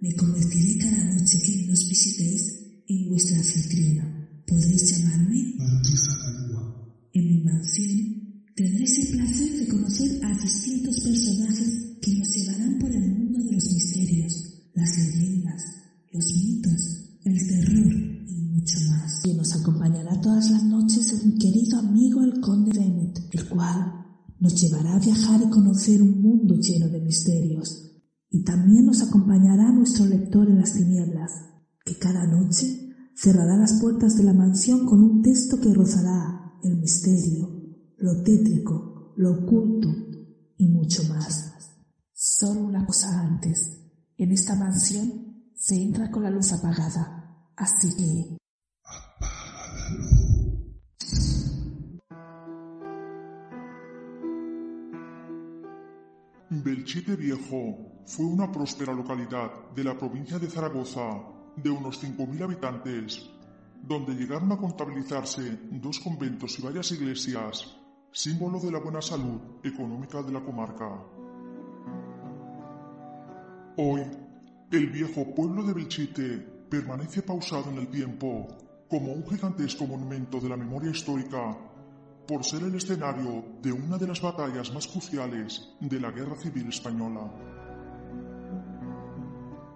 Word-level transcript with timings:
me 0.00 0.14
convertiré 0.14 0.78
cada 0.78 1.04
noche 1.04 1.38
que 1.44 1.66
nos 1.66 1.88
visitéis 1.88 2.82
en 2.86 3.08
vuestra 3.08 3.38
anfitriona. 3.38 4.28
Podréis 4.46 4.90
llamarme 4.90 5.54
En 7.12 7.26
mi 7.26 7.42
mansión 7.42 8.44
tendréis 8.54 8.98
el 8.98 9.08
placer 9.16 9.58
de 9.58 9.68
conocer 9.68 10.24
a 10.24 10.38
distintos 10.40 11.00
personajes 11.00 11.98
que 12.00 12.14
nos 12.14 12.28
llevarán 12.28 12.78
por 12.78 12.90
el 12.92 13.08
mundo 13.12 13.42
de 13.44 13.52
los 13.52 13.72
misterios, 13.72 14.62
las 14.74 14.98
leyendas, 14.98 15.62
los 16.12 16.24
mitos, 16.32 17.04
el 17.24 17.48
terror 17.48 17.92
y 18.28 18.34
mucho 18.52 18.80
más. 18.88 19.20
Y 19.24 19.34
nos 19.34 19.54
acompañará 19.54 20.20
todas 20.20 20.50
las 20.50 20.64
noches 20.64 21.12
el 21.12 21.32
mi 21.32 21.38
querido 21.38 21.78
amigo 21.78 22.22
el 22.22 22.40
conde 22.40 22.78
Bennett, 22.78 23.18
el 23.32 23.48
cual 23.48 23.92
nos 24.40 24.60
llevará 24.60 24.94
a 24.94 25.00
viajar 25.00 25.42
y 25.44 25.50
conocer 25.50 26.00
un 26.00 26.22
mundo 26.22 26.56
lleno 26.56 26.88
de 26.88 27.00
misterios. 27.00 27.87
Y 28.30 28.44
también 28.44 28.86
nos 28.86 29.02
acompañará 29.02 29.72
nuestro 29.72 30.06
lector 30.06 30.48
en 30.48 30.58
las 30.58 30.74
tinieblas, 30.74 31.32
que 31.84 31.98
cada 31.98 32.26
noche 32.26 32.94
cerrará 33.14 33.56
las 33.56 33.80
puertas 33.80 34.16
de 34.16 34.24
la 34.24 34.34
mansión 34.34 34.86
con 34.86 35.02
un 35.02 35.22
texto 35.22 35.58
que 35.60 35.72
rozará 35.72 36.52
el 36.62 36.76
misterio, 36.76 37.48
lo 37.96 38.22
tétrico, 38.22 39.14
lo 39.16 39.32
oculto 39.32 39.88
y 40.56 40.68
mucho 40.68 41.02
más. 41.08 41.52
Solo 42.12 42.60
una 42.60 42.84
cosa 42.84 43.20
antes. 43.20 43.78
En 44.16 44.32
esta 44.32 44.54
mansión 44.54 45.52
se 45.54 45.76
entra 45.76 46.10
con 46.10 46.22
la 46.22 46.30
luz 46.30 46.52
apagada, 46.52 47.50
así 47.56 47.88
que 47.96 48.38
Belchite 56.68 57.16
Viejo 57.16 58.02
fue 58.04 58.26
una 58.26 58.52
próspera 58.52 58.92
localidad 58.92 59.70
de 59.74 59.82
la 59.82 59.96
provincia 59.96 60.38
de 60.38 60.50
Zaragoza 60.50 61.18
de 61.56 61.70
unos 61.70 62.04
5.000 62.04 62.42
habitantes, 62.42 63.26
donde 63.82 64.12
llegaron 64.12 64.52
a 64.52 64.58
contabilizarse 64.58 65.60
dos 65.70 65.98
conventos 65.98 66.58
y 66.58 66.62
varias 66.62 66.92
iglesias, 66.92 67.74
símbolo 68.12 68.60
de 68.60 68.70
la 68.70 68.80
buena 68.80 69.00
salud 69.00 69.40
económica 69.64 70.22
de 70.22 70.30
la 70.30 70.44
comarca. 70.44 70.90
Hoy, 73.78 74.02
el 74.70 74.90
viejo 74.90 75.34
pueblo 75.34 75.62
de 75.62 75.72
Belchite 75.72 76.38
permanece 76.68 77.22
pausado 77.22 77.70
en 77.70 77.78
el 77.78 77.88
tiempo 77.88 78.46
como 78.90 79.14
un 79.14 79.26
gigantesco 79.26 79.86
monumento 79.86 80.38
de 80.38 80.50
la 80.50 80.56
memoria 80.58 80.90
histórica 80.90 81.56
por 82.28 82.44
ser 82.44 82.62
el 82.62 82.74
escenario 82.74 83.42
de 83.62 83.72
una 83.72 83.96
de 83.96 84.06
las 84.06 84.20
batallas 84.20 84.70
más 84.74 84.86
cruciales 84.86 85.66
de 85.80 85.98
la 85.98 86.10
Guerra 86.10 86.36
Civil 86.36 86.68
Española. 86.68 87.22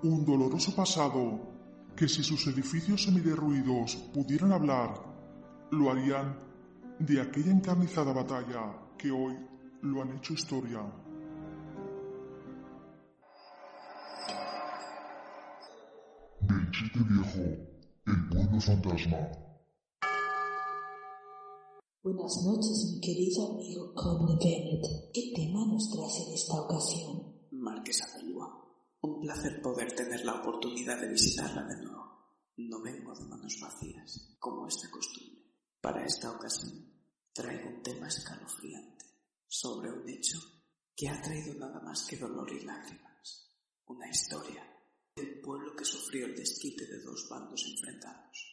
Un 0.02 0.22
doloroso 0.26 0.76
pasado 0.76 1.50
que 1.96 2.06
si 2.06 2.22
sus 2.22 2.46
edificios 2.48 3.04
semiderruidos 3.04 3.96
pudieran 4.12 4.52
hablar, 4.52 4.92
lo 5.70 5.90
harían 5.90 6.36
de 6.98 7.22
aquella 7.22 7.52
encarnizada 7.52 8.12
batalla 8.12 8.76
que 8.98 9.10
hoy 9.10 9.34
lo 9.80 10.02
han 10.02 10.12
hecho 10.19 10.34
historia. 10.34 10.82
Viejo, 16.94 17.40
el 18.06 18.28
pueblo 18.28 18.60
fantasma. 18.60 19.51
Buenas 22.04 22.42
noches, 22.42 22.90
mi 22.90 23.00
querido 23.00 23.46
amigo 23.52 23.94
Conde 23.94 24.34
Bennett. 24.34 25.12
¿Qué 25.14 25.32
tema 25.36 25.64
nos 25.64 25.88
traes 25.88 26.26
en 26.26 26.34
esta 26.34 26.60
ocasión? 26.60 27.46
Marquesa 27.52 28.18
de 28.18 28.24
Lua, 28.24 28.48
un 29.02 29.20
placer 29.20 29.62
poder 29.62 29.92
tener 29.92 30.24
la 30.24 30.34
oportunidad 30.40 31.00
de 31.00 31.10
visitarla 31.10 31.62
de 31.62 31.80
nuevo. 31.80 32.02
No 32.56 32.82
vengo 32.82 33.14
de 33.14 33.24
manos 33.26 33.56
vacías, 33.60 34.34
como 34.40 34.66
es 34.66 34.82
de 34.82 34.90
costumbre. 34.90 35.44
Para 35.80 36.04
esta 36.04 36.32
ocasión, 36.32 36.92
traigo 37.32 37.68
un 37.68 37.82
tema 37.84 38.08
escalofriante 38.08 39.04
sobre 39.46 39.92
un 39.92 40.08
hecho 40.08 40.40
que 40.96 41.08
ha 41.08 41.22
traído 41.22 41.54
nada 41.54 41.80
más 41.82 42.04
que 42.04 42.16
dolor 42.16 42.50
y 42.50 42.64
lágrimas. 42.64 43.48
Una 43.86 44.10
historia 44.10 44.66
del 45.14 45.40
pueblo 45.40 45.76
que 45.76 45.84
sufrió 45.84 46.26
el 46.26 46.34
desquite 46.34 46.84
de 46.84 47.00
dos 47.00 47.28
bandos 47.30 47.64
enfrentados. 47.64 48.44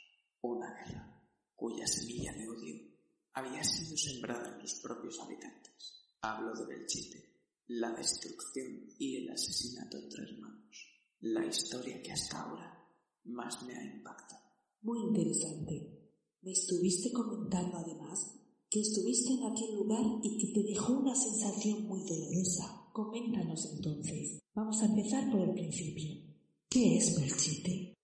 Una 0.41 0.71
guerra 0.71 1.19
cuya 1.55 1.87
semilla 1.87 2.31
de 2.33 2.47
odio 2.47 2.88
había 3.33 3.63
sido 3.63 3.97
sembrada 3.97 4.53
en 4.53 4.61
los 4.61 4.75
propios 4.75 5.19
habitantes. 5.19 6.09
Hablo 6.21 6.53
de 6.53 6.65
Belchite, 6.65 7.29
la 7.67 7.91
destrucción 7.91 8.93
y 8.97 9.17
el 9.17 9.31
asesinato 9.31 9.97
entre 9.97 10.23
hermanos. 10.23 10.87
La 11.21 11.45
historia 11.45 12.01
que 12.01 12.11
hasta 12.11 12.41
ahora 12.41 12.87
más 13.25 13.63
me 13.63 13.75
ha 13.75 13.83
impactado. 13.83 14.41
Muy 14.81 14.99
interesante. 15.07 16.13
Me 16.41 16.51
estuviste 16.51 17.11
comentando 17.11 17.77
además 17.77 18.35
que 18.69 18.81
estuviste 18.81 19.33
en 19.33 19.43
aquel 19.43 19.75
lugar 19.75 20.05
y 20.23 20.37
que 20.37 20.53
te 20.53 20.67
dejó 20.67 20.93
una 20.93 21.15
sensación 21.15 21.83
muy 21.83 22.01
dolorosa. 22.07 22.89
Coméntanos 22.93 23.65
entonces. 23.73 24.39
Vamos 24.53 24.81
a 24.81 24.85
empezar 24.85 25.29
por 25.31 25.41
el 25.41 25.53
principio. 25.53 26.29
¿Qué 26.69 26.97
es 26.97 27.19
Belchite? 27.19 27.98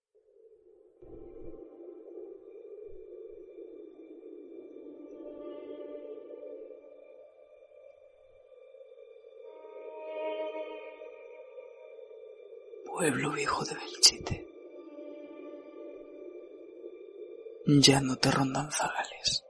Pueblo 12.97 13.33
viejo 13.33 13.65
de 13.65 13.75
Belchite. 13.75 14.47
Ya 17.83 17.99
no 17.99 18.15
te 18.15 18.31
rondan 18.31 18.71
zagales. 18.71 19.43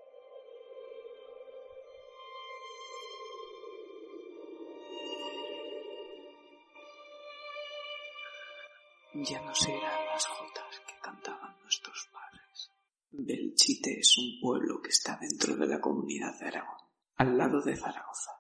Ya 9.13 9.42
no 9.42 9.53
se 9.53 9.69
irán 9.69 10.06
las 10.07 10.25
jotas 10.25 10.81
que 10.88 10.95
cantaban 11.03 11.62
nuestros 11.62 12.09
padres. 12.12 12.71
Belchite 13.12 14.00
es 14.00 14.18
un 14.18 14.39
pueblo 14.41 14.81
que 14.81 14.89
está 14.89 15.19
dentro 15.21 15.56
de 15.56 15.68
la 15.68 15.80
comunidad 15.80 16.33
de 16.39 16.48
Aragón, 16.48 16.81
al 17.18 17.38
lado 17.38 17.62
de 17.62 17.75
Zaragoza, 17.75 18.31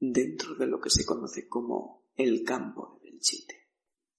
dentro 0.00 0.56
de 0.56 0.66
lo 0.66 0.80
que 0.80 0.90
se 0.90 1.06
conoce 1.06 1.48
como 1.48 2.08
el 2.16 2.42
campo 2.42 2.98
de 3.00 3.12
Belchite. 3.12 3.57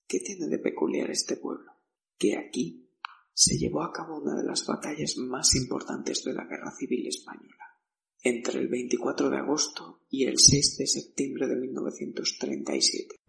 ¿Qué 0.09 0.21
tiene 0.21 0.47
de 0.47 0.57
peculiar 0.57 1.11
este 1.11 1.35
pueblo? 1.37 1.71
Que 2.17 2.35
aquí 2.35 2.89
se 3.31 3.59
llevó 3.59 3.83
a 3.83 3.93
cabo 3.93 4.19
una 4.19 4.35
de 4.35 4.43
las 4.43 4.65
batallas 4.65 5.17
más 5.17 5.53
importantes 5.53 6.23
de 6.23 6.33
la 6.33 6.45
Guerra 6.45 6.71
Civil 6.75 7.05
Española, 7.05 7.77
entre 8.23 8.59
el 8.59 8.69
24 8.69 9.29
de 9.29 9.37
agosto 9.37 10.01
y 10.09 10.25
el 10.25 10.39
6 10.39 10.77
de 10.79 10.87
septiembre 10.87 11.47
de 11.47 11.57
1937. 11.57 13.19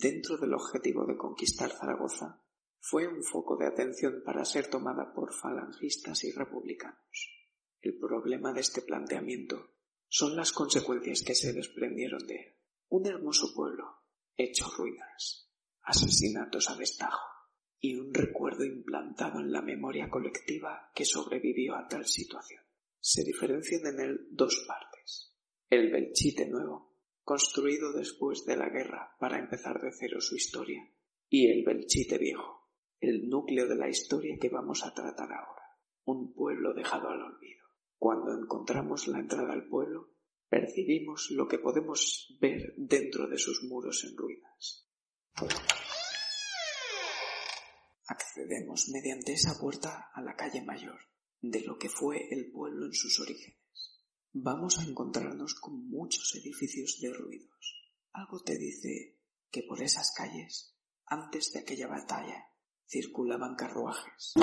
dentro 0.00 0.38
del 0.38 0.54
objetivo 0.70 1.04
de 1.04 1.16
conquistar 1.16 1.72
Zaragoza, 1.72 2.40
fue 2.78 3.08
un 3.08 3.24
foco 3.24 3.56
de 3.56 3.66
atención 3.66 4.22
para 4.24 4.44
ser 4.44 4.68
tomada 4.68 5.12
por 5.12 5.34
falangistas 5.34 6.22
y 6.24 6.30
republicanos. 6.30 7.28
El 7.80 7.98
problema 7.98 8.52
de 8.52 8.60
este 8.60 8.82
planteamiento 8.82 9.74
son 10.08 10.36
las 10.36 10.52
consecuencias 10.52 11.22
que 11.22 11.34
se 11.34 11.52
desprendieron 11.52 12.24
de. 12.26 12.58
Un 12.88 13.06
hermoso 13.06 13.52
pueblo, 13.54 13.84
hecho 14.36 14.66
ruinas, 14.76 15.50
asesinatos 15.82 16.70
a 16.70 16.76
destajo 16.76 17.26
y 17.80 17.96
un 17.96 18.14
recuerdo 18.14 18.64
implantado 18.64 19.40
en 19.40 19.52
la 19.52 19.62
memoria 19.62 20.08
colectiva 20.08 20.90
que 20.94 21.04
sobrevivió 21.04 21.74
a 21.74 21.88
tal 21.88 22.06
situación. 22.06 22.62
Se 23.00 23.24
diferencian 23.24 23.86
en 23.86 24.00
él 24.00 24.28
dos 24.30 24.64
partes. 24.66 25.36
El 25.68 25.90
Belchite 25.90 26.48
nuevo, 26.48 26.89
construido 27.22 27.92
después 27.92 28.44
de 28.44 28.56
la 28.56 28.68
guerra 28.68 29.16
para 29.18 29.38
empezar 29.38 29.80
de 29.80 29.92
cero 29.92 30.20
su 30.20 30.36
historia, 30.36 30.82
y 31.28 31.50
el 31.50 31.64
Belchite 31.64 32.18
viejo, 32.18 32.68
el 33.00 33.28
núcleo 33.28 33.68
de 33.68 33.76
la 33.76 33.88
historia 33.88 34.36
que 34.40 34.48
vamos 34.48 34.84
a 34.84 34.92
tratar 34.92 35.32
ahora, 35.32 35.62
un 36.04 36.34
pueblo 36.34 36.74
dejado 36.74 37.08
al 37.08 37.22
olvido. 37.22 37.64
Cuando 37.98 38.32
encontramos 38.32 39.08
la 39.08 39.20
entrada 39.20 39.52
al 39.52 39.68
pueblo, 39.68 40.10
percibimos 40.48 41.30
lo 41.30 41.46
que 41.46 41.58
podemos 41.58 42.36
ver 42.40 42.74
dentro 42.76 43.28
de 43.28 43.38
sus 43.38 43.62
muros 43.62 44.04
en 44.04 44.16
ruinas. 44.16 44.88
Accedemos 48.06 48.88
mediante 48.88 49.32
esa 49.34 49.58
puerta 49.60 50.10
a 50.12 50.20
la 50.20 50.34
calle 50.34 50.62
mayor, 50.62 50.98
de 51.40 51.60
lo 51.60 51.78
que 51.78 51.88
fue 51.88 52.26
el 52.30 52.50
pueblo 52.50 52.86
en 52.86 52.92
sus 52.92 53.20
orígenes. 53.20 53.59
Vamos 54.32 54.78
a 54.78 54.84
encontrarnos 54.84 55.56
con 55.56 55.88
muchos 55.88 56.36
edificios 56.36 57.00
derruidos. 57.00 57.74
Algo 58.12 58.40
te 58.44 58.56
dice 58.56 59.18
que 59.50 59.64
por 59.64 59.82
esas 59.82 60.12
calles, 60.12 60.76
antes 61.06 61.52
de 61.52 61.58
aquella 61.58 61.88
batalla, 61.88 62.46
circulaban 62.86 63.56
carruajes. 63.56 64.34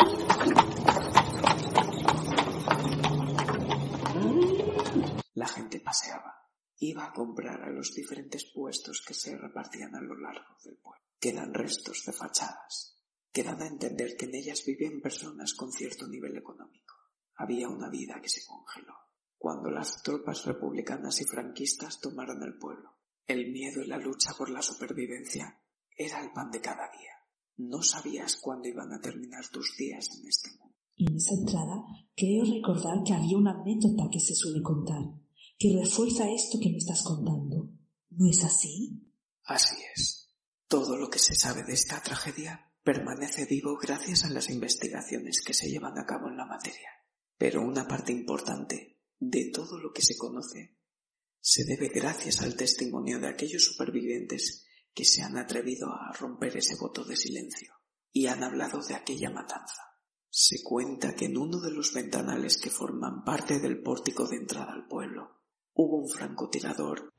La 5.36 5.48
gente 5.48 5.80
paseaba, 5.80 6.36
iba 6.80 7.06
a 7.06 7.14
comprar 7.14 7.62
a 7.62 7.72
los 7.72 7.94
diferentes 7.94 8.44
puestos 8.54 9.02
que 9.08 9.14
se 9.14 9.38
repartían 9.38 9.96
a 9.96 10.02
lo 10.02 10.20
largo 10.20 10.58
del 10.66 10.76
pueblo. 10.80 11.06
Quedan 11.18 11.54
restos 11.54 12.04
de 12.06 12.12
fachadas, 12.12 13.00
que 13.32 13.42
dan 13.42 13.62
a 13.62 13.68
entender 13.68 14.18
que 14.18 14.26
en 14.26 14.36
ellas 14.36 14.66
vivían 14.66 15.00
personas 15.00 15.54
con 15.54 15.72
cierto 15.72 16.10
nivel 16.10 16.36
económico. 16.36 16.94
Había 17.36 17.70
una 17.70 17.90
vida 17.90 18.20
que 18.22 18.28
se 18.28 18.46
congeló 18.46 19.07
cuando 19.38 19.70
las 19.70 20.02
tropas 20.02 20.46
republicanas 20.46 21.22
y 21.22 21.26
franquistas 21.26 22.00
tomaron 22.00 22.42
el 22.44 22.58
pueblo. 22.58 22.98
El 23.26 23.52
miedo 23.52 23.82
y 23.82 23.88
la 23.88 23.98
lucha 23.98 24.34
por 24.38 24.50
la 24.50 24.62
supervivencia 24.62 25.62
era 25.96 26.22
el 26.22 26.32
pan 26.32 26.50
de 26.52 26.62
cada 26.62 26.90
día. 26.92 27.12
No 27.58 27.82
sabías 27.82 28.38
cuándo 28.38 28.68
iban 28.68 28.94
a 28.94 29.02
terminar 29.02 29.48
tus 29.48 29.76
días 29.78 30.10
en 30.18 30.28
este 30.28 30.50
mundo. 30.52 30.76
Y 30.96 31.10
en 31.10 31.18
esa 31.18 31.36
entrada 31.36 31.84
creo 32.16 32.44
recordar 32.44 33.04
que 33.06 33.14
había 33.14 33.38
una 33.38 33.52
anécdota 33.52 34.10
que 34.12 34.20
se 34.20 34.34
suele 34.34 34.62
contar, 34.62 35.04
que 35.58 35.78
refuerza 35.78 36.30
esto 36.30 36.58
que 36.62 36.70
me 36.70 36.78
estás 36.78 37.04
contando. 37.04 37.70
¿No 38.10 38.30
es 38.30 38.44
así? 38.44 39.04
Así 39.44 39.76
es. 39.96 40.36
Todo 40.68 40.98
lo 40.98 41.10
que 41.10 41.20
se 41.20 41.36
sabe 41.36 41.64
de 41.64 41.74
esta 41.74 42.02
tragedia 42.02 42.72
permanece 42.84 43.46
vivo 43.46 43.78
gracias 43.78 44.24
a 44.26 44.30
las 44.30 44.50
investigaciones 44.50 45.42
que 45.42 45.54
se 45.54 45.70
llevan 45.70 45.98
a 45.98 46.06
cabo 46.06 46.30
en 46.30 46.38
la 46.38 46.46
materia. 46.46 46.90
Pero 47.38 47.62
una 47.62 47.88
parte 47.88 48.12
importante 48.12 48.97
de 49.20 49.52
todo 49.52 49.80
lo 49.80 49.92
que 49.92 50.02
se 50.02 50.18
conoce 50.18 50.78
se 51.40 51.64
debe 51.64 51.88
gracias 51.88 52.42
al 52.42 52.56
testimonio 52.56 53.20
de 53.20 53.28
aquellos 53.28 53.64
supervivientes 53.64 54.66
que 54.94 55.06
se 55.06 55.22
han 55.22 55.38
atrevido 55.38 55.88
a 55.90 56.12
romper 56.12 56.58
ese 56.58 56.76
voto 56.76 57.06
de 57.06 57.16
silencio 57.16 57.74
y 58.12 58.28
han 58.28 58.44
hablado 58.44 58.82
de 58.82 58.96
aquella 58.96 59.30
matanza. 59.30 59.82
Se 60.30 60.62
cuenta 60.64 61.16
que 61.16 61.26
en 61.26 61.38
uno 61.38 61.60
de 61.62 61.72
los 61.72 61.94
ventanales 61.94 62.58
que 62.58 62.70
forman 62.70 63.24
parte 63.24 63.60
del 63.60 63.82
pórtico 63.82 64.28
de 64.28 64.38
entrada 64.38 64.74
al 64.74 64.88
pueblo 64.88 65.42
hubo 65.74 65.98
un 65.98 66.10
francotirador 66.10 67.14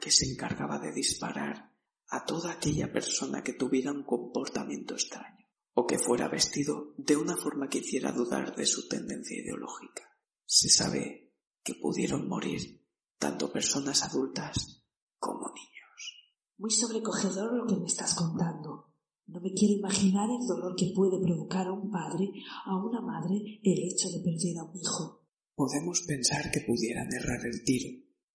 que 0.00 0.10
se 0.10 0.26
encargaba 0.30 0.78
de 0.78 0.92
disparar 0.92 1.72
a 2.08 2.24
toda 2.24 2.52
aquella 2.52 2.92
persona 2.92 3.42
que 3.42 3.54
tuviera 3.54 3.92
un 3.92 4.04
comportamiento 4.04 4.94
extraño 4.94 5.46
o 5.74 5.86
que 5.86 5.98
fuera 5.98 6.28
vestido 6.28 6.92
de 6.98 7.16
una 7.16 7.36
forma 7.36 7.68
que 7.68 7.78
hiciera 7.78 8.12
dudar 8.12 8.54
de 8.54 8.66
su 8.66 8.86
tendencia 8.88 9.40
ideológica. 9.40 10.11
Se 10.54 10.68
sabe 10.68 11.32
que 11.64 11.76
pudieron 11.76 12.28
morir 12.28 12.84
tanto 13.18 13.50
personas 13.50 14.02
adultas 14.02 14.84
como 15.18 15.48
niños. 15.48 16.28
Muy 16.58 16.70
sobrecogedor 16.70 17.54
lo 17.54 17.66
que 17.66 17.80
me 17.80 17.86
estás 17.86 18.14
contando. 18.14 18.92
No 19.28 19.40
me 19.40 19.54
quiero 19.54 19.78
imaginar 19.78 20.28
el 20.28 20.46
dolor 20.46 20.76
que 20.76 20.92
puede 20.94 21.24
provocar 21.24 21.68
a 21.68 21.72
un 21.72 21.90
padre, 21.90 22.28
a 22.66 22.76
una 22.76 23.00
madre, 23.00 23.60
el 23.62 23.78
hecho 23.78 24.10
de 24.10 24.20
perder 24.20 24.58
a 24.58 24.64
un 24.64 24.76
hijo. 24.76 25.24
Podemos 25.54 26.02
pensar 26.02 26.50
que 26.50 26.60
pudieran 26.60 27.08
errar 27.10 27.40
el 27.46 27.64
tiro, 27.64 27.88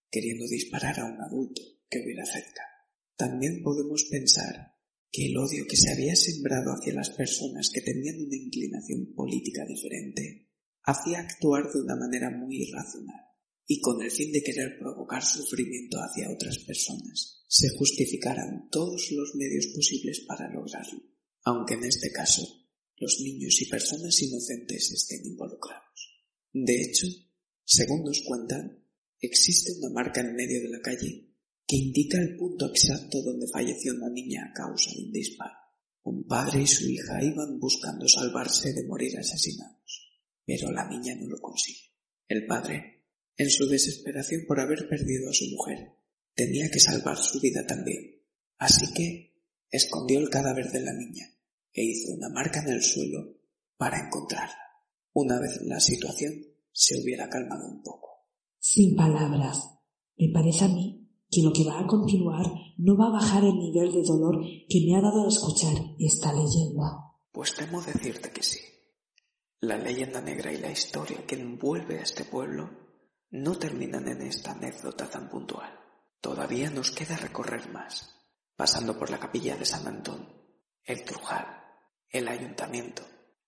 queriendo 0.10 0.48
disparar 0.48 1.00
a 1.00 1.06
un 1.06 1.22
adulto 1.22 1.62
que 1.88 2.02
hubiera 2.02 2.26
cerca. 2.26 2.64
También 3.16 3.62
podemos 3.62 4.06
pensar 4.10 4.74
que 5.12 5.28
el 5.28 5.38
odio 5.38 5.66
que 5.70 5.78
se 5.78 5.92
había 5.92 6.16
sembrado 6.16 6.72
hacia 6.72 6.96
las 6.96 7.12
personas 7.12 7.70
que 7.70 7.82
tenían 7.82 8.16
una 8.16 8.36
inclinación 8.36 9.14
política 9.14 9.64
diferente 9.68 10.47
hacía 10.88 11.20
actuar 11.20 11.70
de 11.70 11.82
una 11.82 11.98
manera 11.98 12.32
muy 12.32 12.64
irracional 12.64 13.28
y 13.68 13.82
con 13.82 14.02
el 14.02 14.10
fin 14.10 14.32
de 14.32 14.42
querer 14.42 14.80
provocar 14.80 15.22
sufrimiento 15.22 15.98
hacia 15.98 16.32
otras 16.32 16.60
personas, 16.60 17.44
se 17.50 17.68
justificaran 17.78 18.70
todos 18.72 19.12
los 19.12 19.36
medios 19.36 19.68
posibles 19.76 20.22
para 20.26 20.50
lograrlo, 20.50 21.04
aunque 21.44 21.74
en 21.74 21.84
este 21.84 22.10
caso 22.12 22.42
los 22.96 23.20
niños 23.20 23.62
y 23.62 23.66
personas 23.66 24.22
inocentes 24.22 24.92
estén 24.94 25.26
involucrados. 25.26 26.24
De 26.54 26.82
hecho, 26.82 27.08
según 27.66 28.06
nos 28.06 28.22
cuentan, 28.22 28.82
existe 29.20 29.74
una 29.80 29.90
marca 29.90 30.22
en 30.22 30.36
medio 30.36 30.62
de 30.62 30.70
la 30.70 30.82
calle 30.82 31.34
que 31.68 31.76
indica 31.76 32.18
el 32.18 32.38
punto 32.38 32.68
exacto 32.68 33.22
donde 33.24 33.48
falleció 33.52 33.94
una 33.94 34.10
niña 34.10 34.46
a 34.46 34.54
causa 34.54 34.90
de 34.96 35.04
un 35.04 35.12
disparo. 35.12 35.58
Un 36.04 36.26
padre 36.26 36.62
y 36.62 36.68
su 36.68 36.88
hija 36.88 37.22
iban 37.22 37.60
buscando 37.60 38.08
salvarse 38.08 38.72
de 38.72 38.88
morir 38.88 39.18
asesinados, 39.18 40.07
pero 40.48 40.72
la 40.72 40.88
niña 40.88 41.14
no 41.16 41.28
lo 41.28 41.40
consiguió. 41.42 41.92
El 42.30 42.48
padre 42.48 43.04
en 43.36 43.52
su 43.52 43.68
desesperación 43.68 44.46
por 44.48 44.60
haber 44.60 44.88
perdido 44.90 45.30
a 45.30 45.34
su 45.34 45.46
mujer. 45.52 45.94
Tenía 46.34 46.70
que 46.72 46.80
salvar 46.80 47.18
su 47.18 47.40
vida 47.40 47.66
también. 47.68 48.24
Así 48.58 48.92
que 48.94 49.36
escondió 49.70 50.20
el 50.20 50.30
cadáver 50.30 50.72
de 50.72 50.82
la 50.82 50.94
niña 50.94 51.26
e 51.74 51.84
hizo 51.84 52.14
una 52.14 52.30
marca 52.30 52.62
en 52.62 52.70
el 52.70 52.82
suelo 52.82 53.36
para 53.76 54.00
encontrarla. 54.00 54.56
Una 55.14 55.40
vez 55.40 55.62
la 55.64 55.80
situación 55.80 56.34
se 56.72 57.00
hubiera 57.02 57.30
calmado 57.30 57.68
un 57.68 57.84
poco. 57.84 58.26
Sin 58.58 58.96
palabras. 58.96 59.60
Me 60.18 60.30
parece 60.34 60.66
a 60.66 60.70
mí 60.70 61.08
que 61.30 61.42
lo 61.44 61.52
que 61.52 61.66
va 61.66 61.80
a 61.80 61.88
continuar 61.88 62.46
no 62.78 62.98
va 62.98 63.08
a 63.08 63.22
bajar 63.22 63.44
el 63.44 63.56
nivel 63.56 63.92
de 63.92 64.04
dolor 64.04 64.42
que 64.70 64.82
me 64.86 64.96
ha 64.96 65.02
dado 65.02 65.26
a 65.26 65.28
escuchar 65.28 65.76
esta 66.00 66.34
leyenda. 66.34 66.86
Pues 67.32 67.54
temo 67.54 67.82
decirte 67.82 68.32
que 68.32 68.42
sí. 68.42 68.60
La 69.60 69.76
leyenda 69.76 70.22
negra 70.22 70.54
y 70.54 70.58
la 70.58 70.70
historia 70.70 71.26
que 71.26 71.34
envuelve 71.34 71.98
a 71.98 72.04
este 72.04 72.26
pueblo 72.26 72.70
no 73.32 73.58
terminan 73.58 74.08
en 74.08 74.22
esta 74.22 74.52
anécdota 74.52 75.10
tan 75.10 75.30
puntual. 75.30 75.80
Todavía 76.22 76.70
nos 76.70 76.92
queda 76.92 77.18
recorrer 77.18 77.68
más, 77.70 78.16
pasando 78.56 79.00
por 79.00 79.10
la 79.10 79.20
capilla 79.20 79.56
de 79.58 79.66
San 79.66 79.88
Antón, 79.88 80.32
el 80.84 81.04
Trujal, 81.04 81.48
el 82.08 82.28
ayuntamiento, 82.28 83.02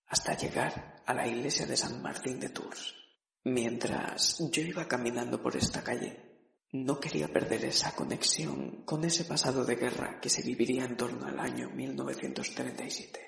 hasta 0.08 0.36
llegar 0.36 1.04
a 1.06 1.14
la 1.14 1.28
iglesia 1.28 1.68
de 1.68 1.78
San 1.78 2.02
Martín 2.02 2.40
de 2.40 2.50
Tours. 2.50 2.96
Mientras 3.44 4.40
yo 4.52 4.64
iba 4.64 4.88
caminando 4.88 5.40
por 5.44 5.56
esta 5.56 5.84
calle, 5.84 6.58
no 6.72 7.00
quería 7.00 7.32
perder 7.32 7.66
esa 7.66 7.96
conexión 7.96 8.84
con 8.84 9.06
ese 9.06 9.26
pasado 9.26 9.64
de 9.64 9.76
guerra 9.76 10.20
que 10.20 10.30
se 10.30 10.42
viviría 10.42 10.86
en 10.86 10.98
torno 10.98 11.28
al 11.28 11.40
año 11.40 11.70
1937. 11.70 13.20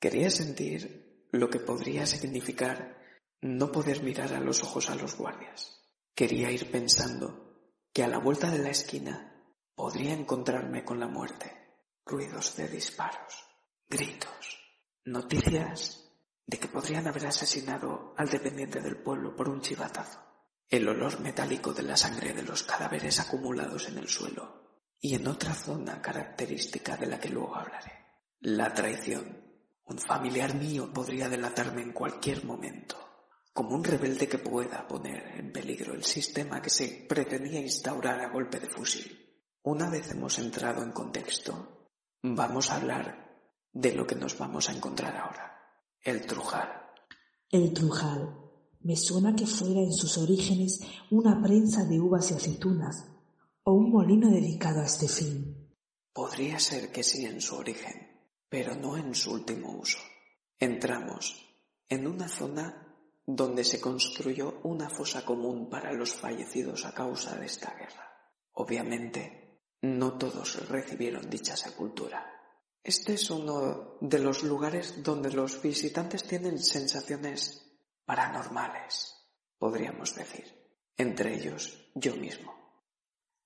Quería 0.00 0.30
sentir 0.30 1.05
lo 1.36 1.50
que 1.50 1.60
podría 1.60 2.06
significar 2.06 2.96
no 3.40 3.70
poder 3.70 4.02
mirar 4.02 4.32
a 4.34 4.40
los 4.40 4.62
ojos 4.62 4.90
a 4.90 4.94
los 4.94 5.16
guardias. 5.16 5.82
Quería 6.14 6.50
ir 6.50 6.70
pensando 6.70 7.46
que 7.92 8.02
a 8.02 8.08
la 8.08 8.18
vuelta 8.18 8.50
de 8.50 8.58
la 8.58 8.70
esquina 8.70 9.44
podría 9.74 10.12
encontrarme 10.12 10.84
con 10.84 10.98
la 10.98 11.08
muerte, 11.08 11.52
ruidos 12.04 12.56
de 12.56 12.68
disparos, 12.68 13.44
gritos, 13.88 14.58
noticias 15.04 16.06
de 16.46 16.58
que 16.58 16.68
podrían 16.68 17.06
haber 17.06 17.26
asesinado 17.26 18.14
al 18.16 18.28
dependiente 18.28 18.80
del 18.80 18.96
pueblo 19.02 19.34
por 19.34 19.48
un 19.48 19.60
chivatazo, 19.60 20.20
el 20.68 20.88
olor 20.88 21.20
metálico 21.20 21.72
de 21.72 21.82
la 21.82 21.96
sangre 21.96 22.32
de 22.32 22.42
los 22.42 22.62
cadáveres 22.62 23.20
acumulados 23.20 23.88
en 23.88 23.98
el 23.98 24.08
suelo 24.08 24.82
y 25.00 25.14
en 25.14 25.26
otra 25.26 25.54
zona 25.54 26.00
característica 26.00 26.96
de 26.96 27.06
la 27.06 27.20
que 27.20 27.28
luego 27.28 27.56
hablaré, 27.56 27.92
la 28.40 28.72
traición. 28.72 29.45
Un 29.86 29.98
familiar 29.98 30.54
mío 30.54 30.92
podría 30.92 31.28
delatarme 31.28 31.82
en 31.82 31.92
cualquier 31.92 32.44
momento 32.44 33.06
como 33.56 33.74
un 33.74 33.82
rebelde 33.82 34.28
que 34.28 34.36
pueda 34.36 34.86
poner 34.86 35.40
en 35.40 35.50
peligro 35.50 35.94
el 35.94 36.04
sistema 36.04 36.60
que 36.60 36.68
se 36.68 37.06
pretendía 37.08 37.58
instaurar 37.58 38.20
a 38.20 38.28
golpe 38.28 38.60
de 38.60 38.68
fusil. 38.68 39.10
Una 39.62 39.88
vez 39.88 40.10
hemos 40.10 40.38
entrado 40.38 40.82
en 40.82 40.92
contexto, 40.92 41.88
vamos 42.22 42.70
a 42.70 42.76
hablar 42.76 43.48
de 43.72 43.94
lo 43.94 44.06
que 44.06 44.14
nos 44.14 44.36
vamos 44.36 44.68
a 44.68 44.74
encontrar 44.74 45.16
ahora, 45.16 45.58
el 46.02 46.26
Trujal. 46.26 46.68
El 47.50 47.72
Trujal. 47.72 48.28
Me 48.80 48.94
suena 48.94 49.34
que 49.34 49.46
fuera 49.46 49.80
en 49.80 49.94
sus 49.94 50.18
orígenes 50.18 50.82
una 51.10 51.42
prensa 51.42 51.86
de 51.86 51.98
uvas 51.98 52.30
y 52.30 52.34
aceitunas, 52.34 53.08
o 53.62 53.72
un 53.72 53.90
molino 53.90 54.28
dedicado 54.28 54.82
a 54.82 54.84
este 54.84 55.08
fin. 55.08 55.72
Podría 56.12 56.58
ser 56.58 56.92
que 56.92 57.02
sí 57.02 57.24
en 57.24 57.40
su 57.40 57.56
origen, 57.56 58.05
pero 58.48 58.74
no 58.74 58.96
en 58.96 59.14
su 59.14 59.32
último 59.32 59.72
uso. 59.72 59.98
Entramos 60.58 61.46
en 61.88 62.06
una 62.06 62.28
zona 62.28 62.86
donde 63.26 63.64
se 63.64 63.80
construyó 63.80 64.60
una 64.62 64.88
fosa 64.88 65.24
común 65.24 65.68
para 65.68 65.92
los 65.92 66.14
fallecidos 66.14 66.84
a 66.84 66.94
causa 66.94 67.36
de 67.36 67.46
esta 67.46 67.74
guerra. 67.74 68.12
Obviamente, 68.52 69.62
no 69.82 70.16
todos 70.16 70.68
recibieron 70.68 71.28
dicha 71.28 71.56
sepultura. 71.56 72.24
Este 72.82 73.14
es 73.14 73.30
uno 73.30 73.98
de 74.00 74.20
los 74.20 74.44
lugares 74.44 75.02
donde 75.02 75.32
los 75.32 75.60
visitantes 75.60 76.22
tienen 76.22 76.58
sensaciones 76.58 77.80
paranormales, 78.04 79.14
podríamos 79.58 80.14
decir, 80.14 80.44
entre 80.96 81.34
ellos 81.34 81.90
yo 81.96 82.14
mismo. 82.14 82.54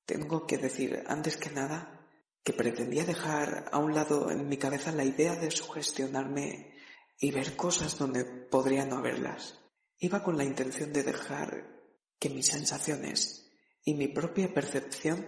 Tengo 0.05 0.47
que 0.47 0.59
decir, 0.59 1.03
antes 1.07 1.39
que 1.39 1.51
nada, 1.51 2.00
que 2.43 2.53
pretendía 2.53 3.05
dejar 3.05 3.69
a 3.73 3.79
un 3.79 3.95
lado 3.95 4.31
en 4.31 4.49
mi 4.49 4.57
cabeza 4.57 4.93
la 4.93 5.05
idea 5.05 5.37
de 5.37 5.51
sugestionarme 5.51 6.75
y 7.19 7.31
ver 7.33 7.57
cosas 7.57 7.99
donde 7.99 8.25
podría 8.25 8.87
no 8.87 8.97
haberlas. 8.97 9.59
Iba 9.99 10.23
con 10.23 10.39
la 10.39 10.45
intención 10.45 10.93
de 10.93 11.03
dejar 11.03 11.81
que 12.19 12.31
mis 12.31 12.47
sensaciones 12.47 13.53
y 13.85 13.95
mi 13.95 14.09
propia 14.09 14.53
percepción 14.53 15.27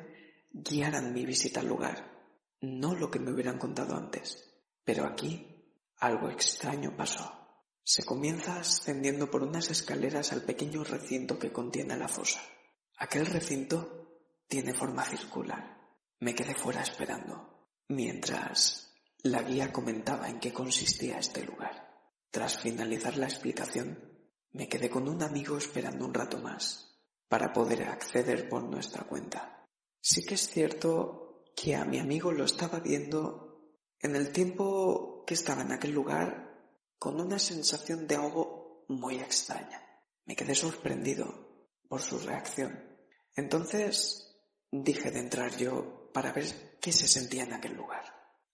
guiaran 0.50 1.12
mi 1.12 1.26
visita 1.26 1.61
al 1.61 1.69
lugar, 1.69 2.12
no 2.61 2.95
lo 2.95 3.11
que 3.11 3.19
me 3.19 3.33
hubieran 3.33 3.59
contado 3.59 3.97
antes. 3.97 4.50
Pero 4.85 5.04
aquí 5.04 5.52
algo 5.99 6.31
extraño 6.31 6.97
pasó. 6.97 7.31
Se 7.85 8.04
comienza 8.04 8.61
ascendiendo 8.61 9.31
por 9.31 9.42
unas 9.42 9.71
escaleras 9.71 10.33
al 10.33 10.42
pequeño 10.42 10.85
recinto 10.85 11.38
que 11.38 11.52
contiene 11.52 11.97
la 11.97 12.09
fosa. 12.09 12.40
Aquel 12.97 13.26
recinto 13.26 14.21
tiene 14.47 14.73
forma 14.73 15.04
circular. 15.04 15.82
Me 16.23 16.37
quedé 16.37 16.55
fuera 16.55 16.83
esperando, 16.83 17.67
mientras 17.88 18.95
la 19.25 19.43
guía 19.43 19.73
comentaba 19.73 20.29
en 20.29 20.38
qué 20.38 20.52
consistía 20.52 21.19
este 21.19 21.43
lugar. 21.43 21.99
Tras 22.31 22.61
finalizar 22.61 23.17
la 23.17 23.26
explicación, 23.26 23.99
me 24.52 24.69
quedé 24.69 24.88
con 24.88 25.09
un 25.09 25.21
amigo 25.25 25.59
esperando 25.59 26.05
un 26.05 26.14
rato 26.14 26.38
más, 26.38 26.97
para 27.26 27.52
poder 27.52 27.83
acceder 27.88 28.49
por 28.49 28.62
nuestra 28.62 29.02
cuenta. 29.02 29.67
Sí 30.00 30.23
que 30.25 30.37
es 30.37 30.49
cierto 30.49 31.43
que 31.57 31.75
a 31.75 31.85
mi 31.85 31.99
amigo 31.99 32.31
lo 32.31 32.45
estaba 32.45 32.79
viendo 32.79 33.75
en 33.99 34.14
el 34.14 34.31
tiempo 34.31 35.25
que 35.26 35.35
estaba 35.35 35.62
en 35.62 35.73
aquel 35.73 35.91
lugar 35.91 36.57
con 37.00 37.21
una 37.21 37.41
sensación 37.41 38.07
de 38.07 38.14
algo 38.14 38.85
muy 38.87 39.17
extraña. 39.17 39.83
Me 40.26 40.37
quedé 40.37 40.55
sorprendido 40.55 41.67
por 41.88 42.00
su 42.00 42.21
reacción. 42.21 42.81
Entonces 43.35 44.37
dije 44.71 45.11
de 45.11 45.19
entrar 45.19 45.57
yo 45.57 46.02
para 46.12 46.33
ver 46.33 46.78
qué 46.81 46.92
se 46.92 47.09
sentía 47.09 47.45
en 47.45 47.52
aquel 47.52 47.75
lugar. 47.75 48.04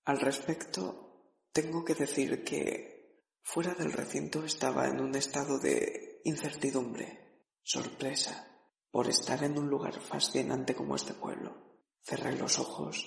Al 0.05 0.21
respecto, 0.21 1.09
tengo 1.53 1.85
que 1.85 1.95
decir 1.95 2.45
que 2.45 3.35
fuera 3.43 3.75
del 3.75 3.93
recinto 3.93 4.45
estaba 4.45 4.87
en 4.87 5.01
un 5.01 5.15
estado 5.15 5.59
de 5.59 6.21
incertidumbre, 6.25 7.53
sorpresa, 7.63 8.49
por 8.91 9.09
estar 9.09 9.43
en 9.45 9.59
un 9.59 9.69
lugar 9.69 10.01
fascinante 10.01 10.75
como 10.75 10.97
este 10.97 11.15
pueblo. 11.15 11.83
Cerré 12.03 12.37
los 12.37 12.59
ojos 12.59 13.07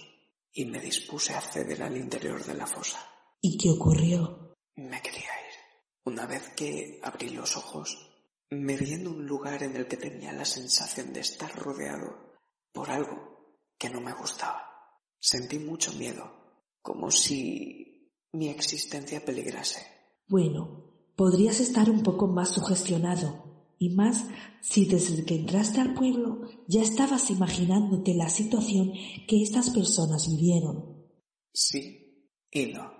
y 0.51 0.65
me 0.65 0.79
dispuse 0.79 1.33
a 1.33 1.39
acceder 1.39 1.81
al 1.81 1.97
interior 1.97 2.43
de 2.43 2.53
la 2.53 2.67
fosa. 2.67 2.99
¿Y 3.39 3.57
qué 3.57 3.69
ocurrió? 3.69 4.53
Me 4.75 5.01
quería 5.01 5.21
ir. 5.21 5.55
Una 6.03 6.25
vez 6.25 6.49
que 6.55 6.99
abrí 7.01 7.29
los 7.29 7.57
ojos, 7.57 8.11
me 8.49 8.75
vi 8.75 8.93
en 8.93 9.07
un 9.07 9.25
lugar 9.25 9.63
en 9.63 9.75
el 9.75 9.87
que 9.87 9.97
tenía 9.97 10.33
la 10.33 10.45
sensación 10.45 11.13
de 11.13 11.21
estar 11.21 11.55
rodeado 11.55 12.35
por 12.73 12.89
algo 12.91 13.30
que 13.81 13.89
no 13.89 13.99
me 13.99 14.13
gustaba. 14.13 14.61
Sentí 15.19 15.57
mucho 15.57 15.91
miedo, 15.93 16.31
como 16.83 17.09
si 17.09 18.13
mi 18.31 18.49
existencia 18.49 19.25
peligrase. 19.25 19.81
Bueno, 20.27 21.13
podrías 21.15 21.59
estar 21.59 21.89
un 21.89 22.03
poco 22.03 22.27
más 22.27 22.49
sugestionado, 22.49 23.73
y 23.79 23.89
más 23.89 24.25
si 24.61 24.85
desde 24.85 25.25
que 25.25 25.33
entraste 25.33 25.81
al 25.81 25.95
pueblo 25.95 26.47
ya 26.67 26.83
estabas 26.83 27.31
imaginándote 27.31 28.13
la 28.13 28.29
situación 28.29 28.93
que 29.27 29.41
estas 29.41 29.71
personas 29.71 30.27
vivieron. 30.29 31.07
Sí 31.51 32.29
y 32.51 32.67
no. 32.67 32.93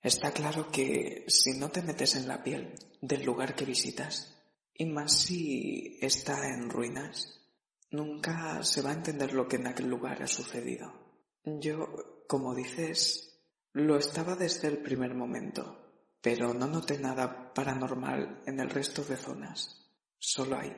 Está 0.00 0.30
claro 0.30 0.70
que 0.70 1.24
si 1.26 1.58
no 1.58 1.70
te 1.70 1.82
metes 1.82 2.14
en 2.14 2.28
la 2.28 2.44
piel 2.44 2.74
del 3.02 3.24
lugar 3.24 3.56
que 3.56 3.64
visitas, 3.64 4.36
y 4.72 4.86
más 4.86 5.18
si 5.18 5.98
está 6.00 6.54
en 6.54 6.70
ruinas, 6.70 7.38
nunca 7.90 8.62
se 8.62 8.82
va 8.82 8.90
a 8.90 8.94
entender 8.94 9.32
lo 9.32 9.48
que 9.48 9.56
en 9.56 9.66
aquel 9.66 9.88
lugar 9.88 10.22
ha 10.22 10.26
sucedido. 10.26 10.92
Yo, 11.44 12.24
como 12.26 12.54
dices, 12.54 13.40
lo 13.72 13.96
estaba 13.96 14.36
desde 14.36 14.68
el 14.68 14.78
primer 14.78 15.14
momento, 15.14 16.04
pero 16.20 16.52
no 16.52 16.66
noté 16.66 16.98
nada 16.98 17.52
paranormal 17.54 18.42
en 18.46 18.60
el 18.60 18.70
resto 18.70 19.02
de 19.04 19.16
zonas. 19.16 19.90
Solo 20.18 20.58
hay. 20.58 20.76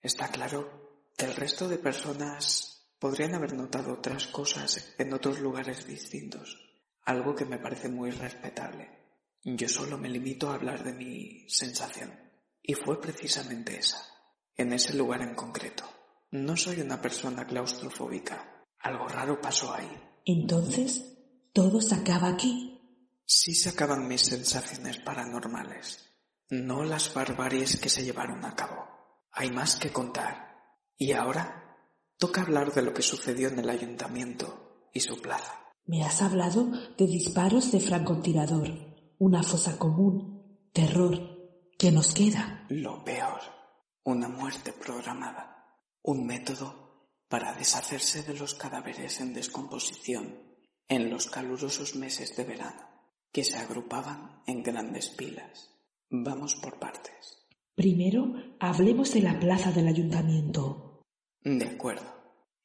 Está 0.00 0.28
claro 0.28 1.08
que 1.16 1.26
el 1.26 1.34
resto 1.34 1.68
de 1.68 1.78
personas 1.78 2.94
podrían 2.98 3.34
haber 3.34 3.54
notado 3.54 3.94
otras 3.94 4.26
cosas 4.28 4.94
en 4.98 5.12
otros 5.12 5.40
lugares 5.40 5.86
distintos, 5.86 6.58
algo 7.04 7.34
que 7.34 7.44
me 7.44 7.58
parece 7.58 7.88
muy 7.88 8.10
respetable. 8.10 8.90
Yo 9.42 9.68
solo 9.68 9.98
me 9.98 10.08
limito 10.08 10.50
a 10.50 10.54
hablar 10.54 10.84
de 10.84 10.92
mi 10.92 11.48
sensación, 11.48 12.12
y 12.62 12.74
fue 12.74 13.00
precisamente 13.00 13.76
esa, 13.76 13.98
en 14.56 14.72
ese 14.72 14.94
lugar 14.94 15.22
en 15.22 15.34
concreto. 15.34 15.84
No 16.32 16.56
soy 16.56 16.80
una 16.80 17.00
persona 17.00 17.46
claustrofóbica. 17.46 18.66
Algo 18.80 19.06
raro 19.06 19.40
pasó 19.40 19.72
ahí. 19.72 19.90
Entonces, 20.24 21.04
¿todo 21.52 21.80
se 21.80 21.94
acaba 21.94 22.28
aquí? 22.28 22.80
Sí 23.24 23.54
se 23.54 23.68
acaban 23.68 24.08
mis 24.08 24.22
sensaciones 24.22 24.98
paranormales 24.98 26.12
no 26.52 26.84
las 26.84 27.14
barbaries 27.14 27.80
que 27.80 27.88
se 27.88 28.04
llevaron 28.04 28.44
a 28.44 28.54
cabo. 28.54 28.86
Hay 29.32 29.50
más 29.50 29.76
que 29.76 29.90
contar. 29.90 30.52
Y 30.98 31.12
ahora 31.12 31.78
toca 32.18 32.42
hablar 32.42 32.74
de 32.74 32.82
lo 32.82 32.92
que 32.92 33.00
sucedió 33.00 33.48
en 33.48 33.58
el 33.58 33.70
ayuntamiento 33.70 34.88
y 34.92 35.00
su 35.00 35.20
plaza. 35.20 35.58
Me 35.86 36.04
has 36.04 36.20
hablado 36.20 36.70
de 36.98 37.06
disparos 37.06 37.72
de 37.72 37.80
francotirador, 37.80 38.68
una 39.18 39.42
fosa 39.42 39.78
común, 39.78 40.68
terror. 40.74 41.18
¿Qué 41.78 41.90
nos 41.90 42.12
queda? 42.12 42.66
Lo 42.68 43.02
peor, 43.02 43.40
una 44.04 44.28
muerte 44.28 44.74
programada, 44.74 45.61
un 46.02 46.26
método 46.26 47.08
para 47.28 47.54
deshacerse 47.54 48.22
de 48.22 48.34
los 48.34 48.54
cadáveres 48.54 49.20
en 49.20 49.34
descomposición 49.34 50.42
en 50.88 51.10
los 51.10 51.28
calurosos 51.28 51.94
meses 51.96 52.36
de 52.36 52.44
verano, 52.44 52.88
que 53.32 53.44
se 53.44 53.56
agrupaban 53.56 54.42
en 54.46 54.62
grandes 54.62 55.08
pilas 55.08 55.72
Vamos 56.14 56.56
por 56.56 56.78
partes. 56.78 57.48
Primero, 57.74 58.34
hablemos 58.60 59.14
de 59.14 59.22
la 59.22 59.40
plaza 59.40 59.72
del 59.72 59.88
ayuntamiento. 59.88 61.00
De 61.40 61.64
acuerdo. 61.64 62.04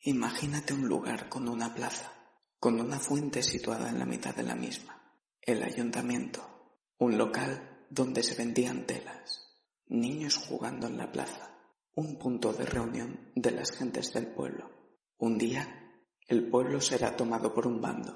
Imagínate 0.01 0.74
un 0.74 0.86
lugar 0.89 1.29
con 1.29 1.48
una 1.48 1.74
plaza, 1.74 2.12
con 2.60 2.82
una 2.82 3.00
fuente 3.00 3.41
situada 3.41 3.89
en 3.89 4.00
la 4.00 4.06
mitad 4.06 4.36
de 4.36 4.44
la 4.44 4.56
misma. 4.56 5.01
El 5.41 5.63
ayuntamiento. 5.63 6.82
Un 6.98 7.17
local 7.17 7.86
donde 7.89 8.22
se 8.22 8.36
vendían 8.36 8.86
telas. 8.86 9.56
Niños 9.86 10.36
jugando 10.36 10.88
en 10.88 10.98
la 10.98 11.10
plaza. 11.10 11.57
Un 11.98 12.20
punto 12.20 12.54
de 12.54 12.63
reunión 12.63 13.32
de 13.34 13.50
las 13.50 13.72
gentes 13.72 14.13
del 14.13 14.27
pueblo. 14.27 14.70
Un 15.18 15.39
día, 15.39 15.96
el 16.27 16.48
pueblo 16.48 16.80
será 16.80 17.16
tomado 17.16 17.56
por 17.56 17.66
un 17.66 17.82
bando. 17.82 18.13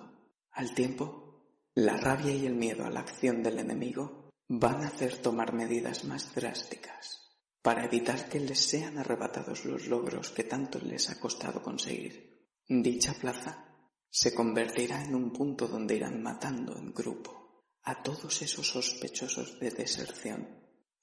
Al 0.51 0.75
tiempo, 0.75 1.65
la 1.73 1.97
rabia 1.97 2.31
y 2.31 2.45
el 2.45 2.53
miedo 2.53 2.85
a 2.85 2.91
la 2.91 2.99
acción 2.99 3.41
del 3.41 3.57
enemigo 3.57 4.29
van 4.47 4.83
a 4.83 4.89
hacer 4.89 5.17
tomar 5.17 5.53
medidas 5.53 6.05
más 6.05 6.35
drásticas 6.35 7.41
para 7.63 7.83
evitar 7.83 8.29
que 8.29 8.39
les 8.39 8.59
sean 8.59 8.99
arrebatados 8.99 9.65
los 9.65 9.87
logros 9.87 10.29
que 10.29 10.43
tanto 10.43 10.77
les 10.77 11.09
ha 11.09 11.19
costado 11.19 11.63
conseguir. 11.63 12.53
Dicha 12.67 13.15
plaza 13.19 13.65
se 14.11 14.35
convertirá 14.35 15.03
en 15.03 15.15
un 15.15 15.33
punto 15.33 15.67
donde 15.67 15.95
irán 15.95 16.21
matando 16.21 16.77
en 16.77 16.93
grupo 16.93 17.65
a 17.81 18.03
todos 18.03 18.43
esos 18.43 18.67
sospechosos 18.67 19.59
de 19.59 19.71
deserción 19.71 20.47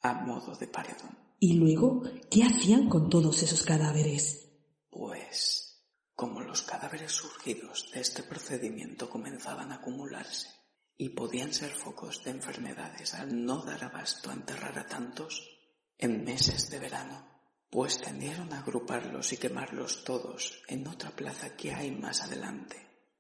a 0.01 0.25
modo 0.25 0.55
de 0.55 0.69
paredón. 0.69 1.27
¿Y 1.41 1.55
luego 1.55 2.03
qué 2.31 2.45
hacían 2.45 2.89
con 2.89 3.09
todos 3.09 3.43
esos 3.43 3.63
cadáveres? 3.63 4.51
Pues, 4.91 5.85
como 6.15 6.41
los 6.41 6.63
cadáveres 6.63 7.13
surgidos 7.13 7.91
de 7.93 8.01
este 8.01 8.23
procedimiento 8.23 9.09
comenzaban 9.09 9.73
a 9.73 9.77
acumularse, 9.77 10.49
y 10.97 11.11
podían 11.11 11.53
ser 11.53 11.71
focos 11.71 12.25
de 12.25 12.33
enfermedades 12.33 13.15
al 13.15 13.45
no 13.45 13.63
dar 13.65 13.85
abasto 13.85 14.31
a 14.31 14.35
enterrar 14.35 14.79
a 14.79 14.87
tantos, 14.87 15.49
en 15.97 16.25
meses 16.25 16.71
de 16.71 16.79
verano 16.79 17.39
pues 17.71 18.01
tendieron 18.01 18.53
a 18.53 18.61
agruparlos 18.61 19.33
y 19.33 19.37
quemarlos 19.37 20.05
todos 20.05 20.63
en 20.69 20.87
otra 20.89 21.11
plaza 21.11 21.55
que 21.55 21.75
hay 21.75 21.91
más 21.91 22.23
adelante, 22.23 22.77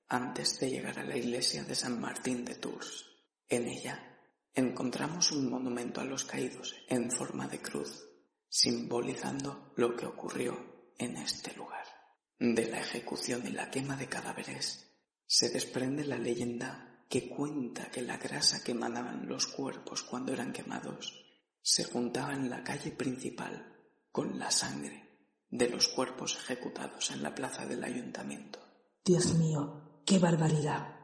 antes 0.09 0.59
de 0.59 0.71
llegar 0.71 0.99
a 0.99 1.05
la 1.05 1.17
iglesia 1.17 1.65
de 1.65 1.75
San 1.75 2.01
Martín 2.01 2.45
de 2.45 2.55
Tours. 2.55 3.05
En 3.49 3.69
ella 3.69 4.19
encontramos 4.55 5.33
un 5.33 5.51
monumento 5.51 6.01
a 6.01 6.05
los 6.05 6.25
caídos 6.25 6.75
en 6.89 7.11
forma 7.11 7.47
de 7.47 7.61
cruz, 7.61 8.08
simbolizando 8.49 9.73
lo 9.77 9.97
que 9.97 10.07
ocurrió 10.07 10.57
en 10.99 11.17
este 11.17 11.55
lugar. 11.55 11.85
De 12.39 12.67
la 12.67 12.81
ejecución 12.81 13.47
y 13.47 13.51
la 13.51 13.71
quema 13.71 13.97
de 13.97 14.09
cadáveres 14.09 14.87
se 15.27 15.51
desprende 15.51 16.05
la 16.05 16.19
leyenda 16.19 17.05
que 17.09 17.29
cuenta 17.29 17.91
que 17.91 18.03
la 18.03 18.19
grasa 18.19 18.63
que 18.63 18.73
emanaban 18.73 19.27
los 19.27 19.47
cuerpos 19.47 20.03
cuando 20.03 20.33
eran 20.33 20.53
quemados 20.53 21.25
se 21.63 21.85
juntaba 21.85 22.35
en 22.35 22.49
la 22.49 22.63
calle 22.63 22.91
principal 22.91 23.77
con 24.13 24.39
la 24.39 24.51
sangre 24.51 25.09
de 25.51 25.69
los 25.69 25.89
cuerpos 25.89 26.37
ejecutados 26.37 27.11
en 27.11 27.23
la 27.23 27.35
plaza 27.35 27.67
del 27.67 27.83
ayuntamiento. 27.85 28.59
Dios 29.05 29.35
mío, 29.35 30.03
qué 30.05 30.19
barbaridad. 30.19 30.97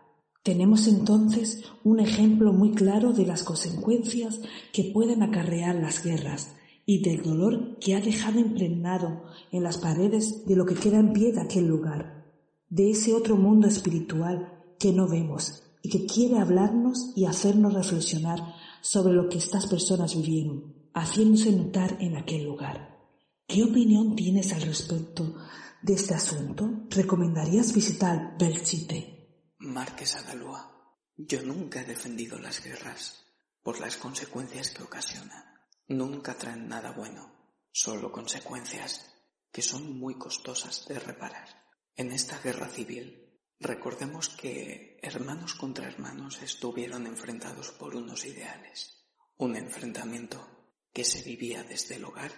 Tenemos 0.43 0.87
entonces 0.87 1.65
un 1.85 2.01
ejemplo 2.01 2.53
muy 2.53 2.73
claro 2.73 3.13
de 3.13 3.25
las 3.25 3.43
consecuencias 3.43 4.41
que 4.73 4.91
pueden 4.93 5.23
acarrear 5.23 5.75
las 5.75 6.03
guerras 6.03 6.55
y 6.87 7.03
del 7.03 7.23
dolor 7.23 7.79
que 7.79 7.95
ha 7.95 8.01
dejado 8.01 8.39
impregnado 8.39 9.25
en 9.51 9.63
las 9.63 9.79
paredes 9.79 10.45
de 10.47 10.57
lo 10.57 10.67
que 10.67 10.75
queda 10.75 10.99
en 10.99 11.13
pie 11.13 11.33
de 11.33 11.41
aquel 11.41 11.67
lugar, 11.67 12.27
de 12.69 12.91
ese 12.91 13.15
otro 13.15 13.37
mundo 13.37 13.67
espiritual 13.67 14.75
que 14.79 14.93
no 14.93 15.09
vemos 15.09 15.63
y 15.83 15.91
que 15.91 16.07
quiere 16.07 16.39
hablarnos 16.39 17.13
y 17.17 17.27
hacernos 17.27 17.75
reflexionar 17.75 18.41
sobre 18.81 19.15
lo 19.15 19.29
que 19.29 19.39
estas 19.39 19.67
personas 19.67 20.15
vivieron, 20.15 20.75
haciéndose 20.93 21.53
notar 21.53 21.97
en 22.01 22.17
aquel 22.17 22.45
lugar. 22.45 22.99
¿Qué 23.47 23.63
opinión 23.63 24.17
tienes 24.17 24.53
al 24.53 24.63
respecto 24.63 25.35
de 25.83 25.95
este 25.95 26.15
asunto? 26.15 26.87
¿Recomendarías 26.91 27.75
visitar 27.75 28.37
Belchite? 28.39 29.53
Marquesa 29.59 30.23
Dalúa, 30.23 30.71
yo 31.17 31.43
nunca 31.43 31.81
he 31.81 31.85
defendido 31.85 32.39
las 32.39 32.63
guerras 32.63 33.25
por 33.63 33.81
las 33.81 33.97
consecuencias 33.97 34.71
que 34.71 34.83
ocasionan 34.83 35.54
nunca 35.89 36.37
traen 36.37 36.69
nada 36.69 36.93
bueno, 36.93 37.33
solo 37.73 38.11
consecuencias 38.13 39.11
que 39.53 39.63
son 39.63 39.99
muy 39.99 40.17
costosas 40.17 40.87
de 40.89 40.99
reparar. 40.99 41.49
En 41.97 42.11
esta 42.11 42.39
guerra 42.41 42.69
civil, 42.69 43.41
recordemos 43.61 44.29
que 44.29 44.99
hermanos 45.03 45.55
contra 45.55 45.87
hermanos 45.87 46.43
estuvieron 46.43 47.07
enfrentados 47.07 47.71
por 47.71 47.95
unos 47.95 48.25
ideales, 48.25 49.07
un 49.37 49.57
enfrentamiento 49.57 50.47
que 50.93 51.05
se 51.05 51.23
vivía 51.23 51.63
desde 51.63 51.97
el 51.97 52.05
hogar 52.05 52.33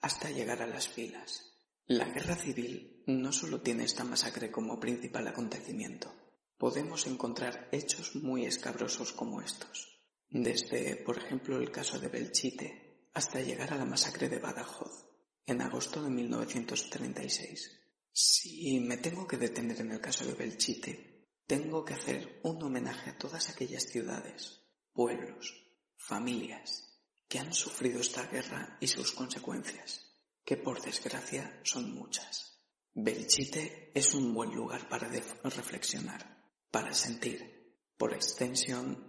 hasta 0.00 0.30
llegar 0.30 0.62
a 0.62 0.66
las 0.66 0.88
filas. 0.88 1.52
La 1.86 2.06
guerra 2.06 2.34
civil 2.34 3.04
no 3.06 3.32
solo 3.32 3.60
tiene 3.60 3.84
esta 3.84 4.04
masacre 4.04 4.50
como 4.50 4.80
principal 4.80 5.28
acontecimiento, 5.28 6.12
podemos 6.58 7.06
encontrar 7.06 7.68
hechos 7.70 8.16
muy 8.16 8.44
escabrosos 8.44 9.12
como 9.12 9.40
estos. 9.40 10.00
Desde, 10.28 10.96
por 10.96 11.18
ejemplo, 11.18 11.58
el 11.58 11.70
caso 11.70 11.98
de 11.98 12.08
Belchite, 12.08 12.85
hasta 13.16 13.40
llegar 13.40 13.72
a 13.72 13.78
la 13.78 13.86
masacre 13.86 14.28
de 14.28 14.38
Badajoz 14.38 15.08
en 15.46 15.62
agosto 15.62 16.02
de 16.02 16.10
1936. 16.10 17.80
Si 18.12 18.78
me 18.80 18.98
tengo 18.98 19.26
que 19.26 19.38
detener 19.38 19.80
en 19.80 19.92
el 19.92 20.02
caso 20.02 20.26
de 20.26 20.34
Belchite, 20.34 21.24
tengo 21.46 21.82
que 21.82 21.94
hacer 21.94 22.40
un 22.42 22.62
homenaje 22.62 23.08
a 23.08 23.16
todas 23.16 23.48
aquellas 23.48 23.84
ciudades, 23.84 24.60
pueblos, 24.92 25.54
familias 25.96 27.00
que 27.26 27.38
han 27.38 27.54
sufrido 27.54 28.02
esta 28.02 28.26
guerra 28.26 28.76
y 28.82 28.86
sus 28.86 29.12
consecuencias, 29.12 30.12
que 30.44 30.58
por 30.58 30.82
desgracia 30.82 31.58
son 31.64 31.94
muchas. 31.94 32.60
Belchite 32.92 33.92
es 33.94 34.12
un 34.12 34.34
buen 34.34 34.54
lugar 34.54 34.90
para 34.90 35.08
reflexionar, 35.08 36.44
para 36.70 36.92
sentir, 36.92 37.80
por 37.96 38.12
extensión, 38.12 39.05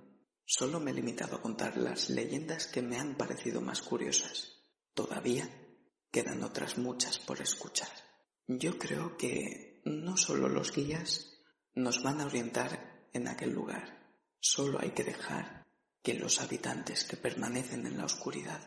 Solo 0.50 0.80
me 0.80 0.92
he 0.92 0.94
limitado 0.94 1.36
a 1.36 1.42
contar 1.42 1.76
las 1.76 2.10
leyendas 2.10 2.68
que 2.68 2.82
me 2.82 2.98
han 2.98 3.18
parecido 3.18 3.60
más 3.60 3.82
curiosas. 3.82 4.64
Todavía 4.94 5.50
quedan 6.10 6.42
otras 6.42 6.78
muchas 6.78 7.20
por 7.20 7.42
escuchar. 7.42 7.92
Yo 8.48 8.80
creo 8.80 9.18
que 9.18 9.82
no 9.84 10.16
solo 10.16 10.48
los 10.48 10.72
guías 10.72 11.44
nos 11.76 12.02
van 12.02 12.22
a 12.22 12.28
orientar 12.28 13.10
en 13.12 13.28
aquel 13.28 13.52
lugar, 13.52 14.08
solo 14.40 14.80
hay 14.80 14.92
que 14.92 15.04
dejar 15.04 15.68
que 16.02 16.14
los 16.14 16.40
habitantes 16.40 17.04
que 17.04 17.18
permanecen 17.18 17.86
en 17.86 17.98
la 17.98 18.06
oscuridad 18.06 18.62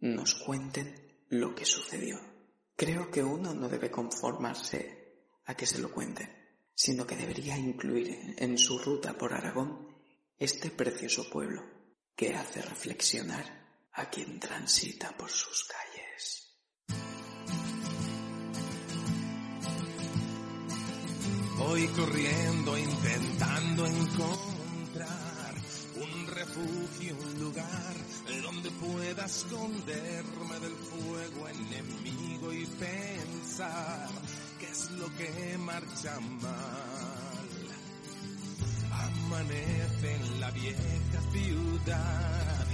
nos 0.00 0.36
cuenten 0.36 1.26
lo 1.28 1.54
que 1.54 1.66
sucedió. 1.66 2.18
Creo 2.76 3.10
que 3.10 3.22
uno 3.22 3.52
no 3.52 3.68
debe 3.68 3.90
conformarse 3.90 5.20
a 5.44 5.54
que 5.54 5.66
se 5.66 5.80
lo 5.80 5.92
cuenten, 5.92 6.34
sino 6.74 7.06
que 7.06 7.14
debería 7.14 7.58
incluir 7.58 8.36
en 8.38 8.56
su 8.56 8.78
ruta 8.78 9.18
por 9.18 9.34
Aragón 9.34 9.85
este 10.38 10.70
precioso 10.70 11.28
pueblo 11.30 11.62
que 12.14 12.34
hace 12.34 12.60
reflexionar 12.60 13.88
a 13.92 14.10
quien 14.10 14.38
transita 14.38 15.16
por 15.16 15.30
sus 15.30 15.64
calles. 15.64 16.58
Voy 21.56 21.86
corriendo 21.88 22.76
intentando 22.76 23.86
encontrar 23.86 25.54
un 25.96 26.26
refugio, 26.26 27.16
un 27.16 27.40
lugar 27.40 27.94
donde 28.42 28.70
pueda 28.72 29.24
esconderme 29.24 30.60
del 30.60 30.74
fuego 30.74 31.48
enemigo 31.48 32.52
y 32.52 32.66
pensar 32.66 34.08
qué 34.60 34.66
es 34.66 34.90
lo 34.92 35.06
que 35.16 35.56
marcha 35.58 36.20
mal 36.20 37.15
amanece 39.36 40.14
en 40.14 40.40
la 40.40 40.50
vieja 40.50 41.20
ciudad, 41.32 42.66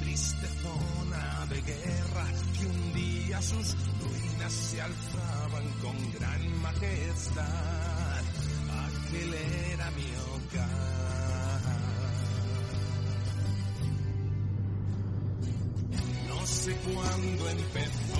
triste 0.00 0.46
zona 0.62 1.46
de 1.48 1.62
guerra 1.62 2.26
que 2.58 2.66
un 2.66 2.92
día 2.92 3.40
sus 3.40 3.76
ruinas 4.00 4.52
se 4.52 4.82
alzaban 4.82 5.68
con 5.80 6.12
gran 6.12 6.62
majestad. 6.62 8.22
Aquel 8.84 9.34
era 9.72 9.90
mi 9.92 10.06
hogar. 10.28 11.62
No 16.28 16.46
sé 16.46 16.74
cuándo 16.76 17.48
empezó, 17.48 18.11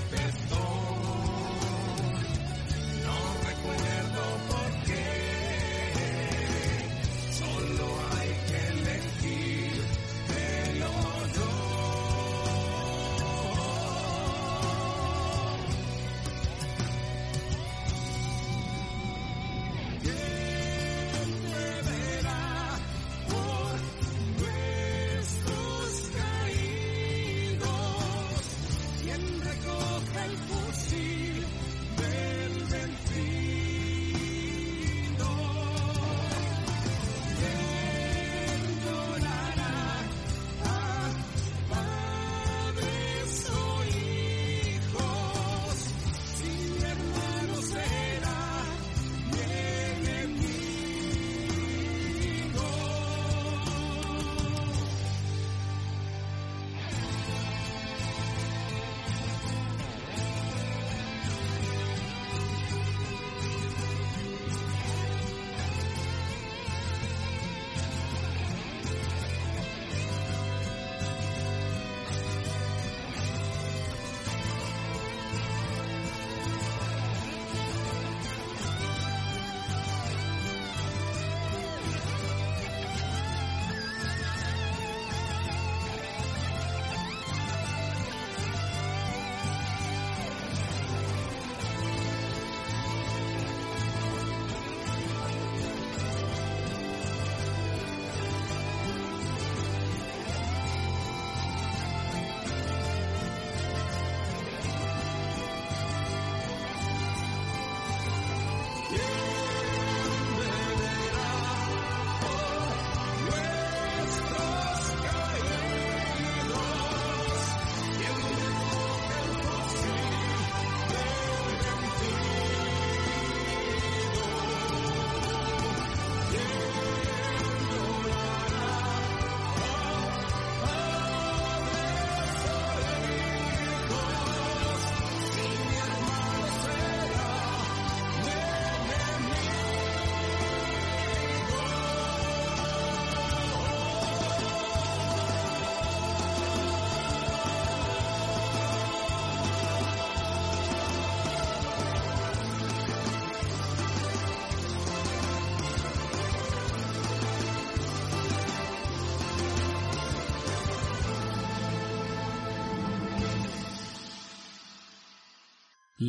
manifesto. 0.00 0.59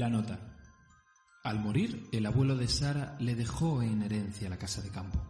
La 0.02 0.10
nota. 0.10 0.40
Al 1.44 1.60
morir, 1.60 2.10
el 2.12 2.26
abuelo 2.26 2.56
de 2.56 2.68
Sara 2.68 3.16
le 3.20 3.36
dejó 3.36 3.84
en 3.84 4.02
herencia 4.02 4.50
la 4.50 4.58
casa 4.58 4.82
de 4.82 4.90
campo. 4.90 5.22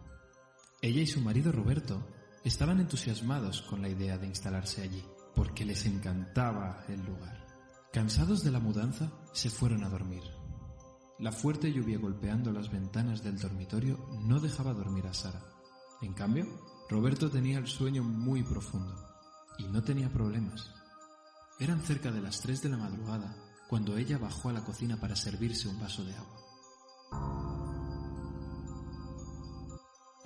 Ella 0.80 1.02
y 1.02 1.06
su 1.06 1.20
marido 1.20 1.52
Roberto 1.52 2.08
estaban 2.42 2.80
entusiasmados 2.80 3.60
con 3.60 3.82
la 3.82 3.90
idea 3.90 4.16
de 4.16 4.28
instalarse 4.28 4.80
allí, 4.80 5.04
porque 5.34 5.66
les 5.66 5.84
encantaba 5.84 6.86
el 6.88 7.04
lugar. 7.04 7.46
Cansados 7.92 8.42
de 8.42 8.50
la 8.50 8.60
mudanza, 8.60 9.12
se 9.34 9.50
fueron 9.50 9.84
a 9.84 9.90
dormir. 9.90 10.22
La 11.18 11.32
fuerte 11.32 11.70
lluvia 11.70 11.98
golpeando 11.98 12.50
las 12.50 12.72
ventanas 12.72 13.22
del 13.22 13.38
dormitorio 13.38 14.08
no 14.22 14.40
dejaba 14.40 14.72
dormir 14.72 15.06
a 15.06 15.12
Sara. 15.12 15.42
En 16.00 16.14
cambio, 16.14 16.46
Roberto 16.88 17.30
tenía 17.30 17.58
el 17.58 17.66
sueño 17.66 18.04
muy 18.04 18.42
profundo 18.42 18.96
y 19.58 19.64
no 19.64 19.82
tenía 19.82 20.08
problemas. 20.08 20.72
Eran 21.60 21.82
cerca 21.82 22.10
de 22.10 22.22
las 22.22 22.40
3 22.40 22.62
de 22.62 22.68
la 22.70 22.78
madrugada 22.78 23.51
cuando 23.72 23.96
ella 23.96 24.18
bajó 24.18 24.50
a 24.50 24.52
la 24.52 24.62
cocina 24.62 25.00
para 25.00 25.16
servirse 25.16 25.66
un 25.66 25.80
vaso 25.80 26.04
de 26.04 26.14
agua. 26.14 26.36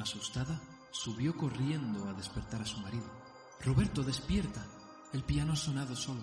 Asustada, 0.01 0.61
subió 0.91 1.37
corriendo 1.37 2.09
a 2.09 2.13
despertar 2.13 2.63
a 2.63 2.67
su 2.67 2.81
marido. 2.81 3.09
Roberto, 3.65 4.03
despierta. 4.03 4.67
El 5.13 5.23
piano 5.23 5.53
ha 5.53 5.57
sonado 5.57 5.95
solo. 5.95 6.23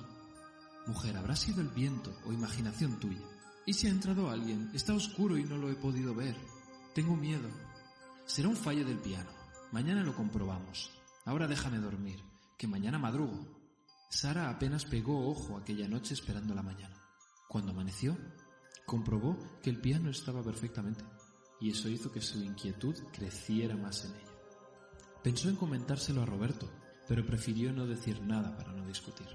Mujer, 0.85 1.15
habrá 1.15 1.37
sido 1.37 1.61
el 1.61 1.69
viento 1.69 2.13
o 2.25 2.33
imaginación 2.33 2.99
tuya. 2.99 3.23
¿Y 3.65 3.71
si 3.71 3.87
ha 3.87 3.91
entrado 3.91 4.29
alguien? 4.29 4.69
Está 4.73 4.93
oscuro 4.93 5.37
y 5.37 5.45
no 5.45 5.55
lo 5.55 5.71
he 5.71 5.75
podido 5.75 6.13
ver. 6.13 6.35
Tengo 6.93 7.15
miedo. 7.15 7.47
Será 8.25 8.49
un 8.49 8.57
fallo 8.57 8.83
del 8.83 8.99
piano. 8.99 9.29
Mañana 9.71 10.03
lo 10.03 10.13
comprobamos. 10.13 10.91
Ahora 11.23 11.47
déjame 11.47 11.79
dormir, 11.79 12.21
que 12.57 12.67
mañana 12.67 12.99
madrugo. 12.99 13.47
Sara 14.09 14.49
apenas 14.49 14.83
pegó 14.83 15.29
ojo 15.29 15.55
aquella 15.55 15.87
noche 15.87 16.15
esperando 16.15 16.53
la 16.53 16.63
mañana. 16.63 17.02
Cuando 17.47 17.71
amaneció, 17.71 18.17
comprobó 18.85 19.37
que 19.61 19.69
el 19.69 19.79
piano 19.79 20.09
estaba 20.09 20.41
perfectamente, 20.43 21.03
y 21.59 21.71
eso 21.71 21.89
hizo 21.89 22.11
que 22.11 22.21
su 22.21 22.43
inquietud 22.43 22.95
creciera 23.11 23.75
más 23.77 24.05
en 24.05 24.15
ella. 24.15 24.31
Pensó 25.23 25.49
en 25.49 25.55
comentárselo 25.55 26.21
a 26.21 26.25
Roberto, 26.25 26.69
pero 27.07 27.25
prefirió 27.25 27.71
no 27.71 27.85
decir 27.85 28.21
nada 28.21 28.55
para 28.57 28.73
no 28.73 28.85
discutir. 28.85 29.27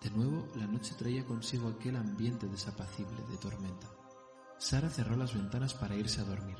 De 0.00 0.10
nuevo, 0.10 0.48
la 0.56 0.66
noche 0.66 0.94
traía 0.98 1.24
consigo 1.24 1.68
aquel 1.68 1.96
ambiente 1.96 2.46
desapacible 2.46 3.22
de 3.30 3.36
tormenta. 3.36 3.88
Sara 4.58 4.88
cerró 4.90 5.16
las 5.16 5.34
ventanas 5.34 5.74
para 5.74 5.96
irse 5.96 6.20
a 6.20 6.24
dormir, 6.24 6.56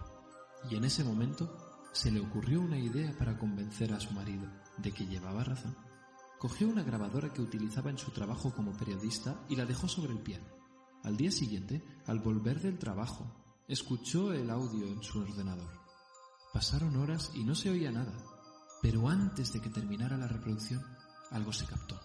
y 0.70 0.76
en 0.76 0.84
ese 0.84 1.04
momento 1.04 1.56
se 1.92 2.10
le 2.10 2.20
ocurrió 2.20 2.60
una 2.60 2.78
idea 2.78 3.12
para 3.18 3.38
convencer 3.38 3.92
a 3.92 4.00
su 4.00 4.12
marido 4.12 4.48
de 4.78 4.92
que 4.92 5.06
llevaba 5.06 5.44
razón. 5.44 5.76
Cogió 6.38 6.68
una 6.68 6.82
grabadora 6.82 7.32
que 7.32 7.42
utilizaba 7.42 7.90
en 7.90 7.98
su 7.98 8.10
trabajo 8.10 8.52
como 8.52 8.72
periodista 8.72 9.44
y 9.48 9.56
la 9.56 9.66
dejó 9.66 9.88
sobre 9.88 10.12
el 10.12 10.20
piano. 10.20 10.61
Al 11.02 11.16
día 11.16 11.32
siguiente, 11.32 11.82
al 12.06 12.20
volver 12.20 12.60
del 12.60 12.78
trabajo, 12.78 13.26
escuchó 13.66 14.32
el 14.32 14.50
audio 14.50 14.86
en 14.86 15.02
su 15.02 15.20
ordenador. 15.20 15.70
Pasaron 16.52 16.96
horas 16.96 17.32
y 17.34 17.42
no 17.42 17.54
se 17.54 17.70
oía 17.70 17.90
nada, 17.90 18.12
pero 18.80 19.08
antes 19.08 19.52
de 19.52 19.60
que 19.60 19.70
terminara 19.70 20.16
la 20.16 20.28
reproducción, 20.28 20.82
algo 21.30 21.52
se 21.52 21.66
captó. 21.66 21.98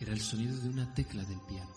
Era 0.00 0.12
el 0.12 0.20
sonido 0.20 0.56
de 0.60 0.68
una 0.68 0.94
tecla 0.94 1.24
del 1.24 1.40
piano. 1.40 1.72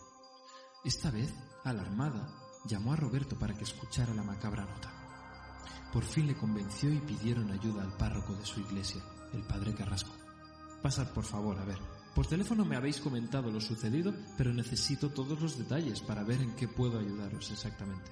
Esta 0.85 1.09
vez, 1.09 1.33
alarmada, 1.63 2.27
llamó 2.65 2.93
a 2.93 2.97
Roberto 2.97 3.37
para 3.37 3.53
que 3.53 3.63
escuchara 3.63 4.13
la 4.13 4.23
macabra 4.23 4.65
nota. 4.65 4.91
Por 5.91 6.03
fin 6.03 6.27
le 6.27 6.35
convenció 6.35 6.91
y 6.91 6.99
pidieron 6.99 7.51
ayuda 7.51 7.83
al 7.83 7.97
párroco 7.97 8.33
de 8.33 8.45
su 8.45 8.59
iglesia, 8.59 9.01
el 9.33 9.43
padre 9.43 9.73
Carrasco. 9.73 10.13
Pasad, 10.81 11.11
por 11.13 11.23
favor, 11.23 11.57
a 11.57 11.65
ver. 11.65 12.02
Por 12.15 12.27
teléfono 12.27 12.63
me 12.63 12.75
habéis 12.75 12.99
comentado 12.99 13.49
lo 13.49 13.59
sucedido, 13.59 14.13
pero 14.37 14.53
necesito 14.53 15.09
todos 15.09 15.41
los 15.41 15.57
detalles 15.57 15.99
para 16.01 16.23
ver 16.23 16.41
en 16.41 16.55
qué 16.55 16.67
puedo 16.67 16.99
ayudaros 16.99 17.49
exactamente. 17.49 18.11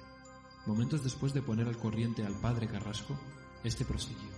Momentos 0.66 1.04
después 1.04 1.32
de 1.32 1.42
poner 1.42 1.68
al 1.68 1.78
corriente 1.78 2.24
al 2.24 2.34
padre 2.40 2.66
Carrasco, 2.66 3.16
este 3.62 3.84
prosiguió. 3.84 4.28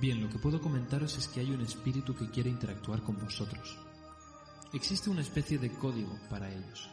Bien, 0.00 0.22
lo 0.22 0.28
que 0.28 0.38
puedo 0.38 0.60
comentaros 0.60 1.18
es 1.18 1.26
que 1.26 1.40
hay 1.40 1.50
un 1.50 1.60
espíritu 1.60 2.14
que 2.14 2.30
quiere 2.30 2.50
interactuar 2.50 3.02
con 3.02 3.18
vosotros. 3.18 3.76
Existe 4.72 5.10
una 5.10 5.22
especie 5.22 5.58
de 5.58 5.72
código 5.72 6.16
para 6.30 6.48
ellos. 6.48 6.88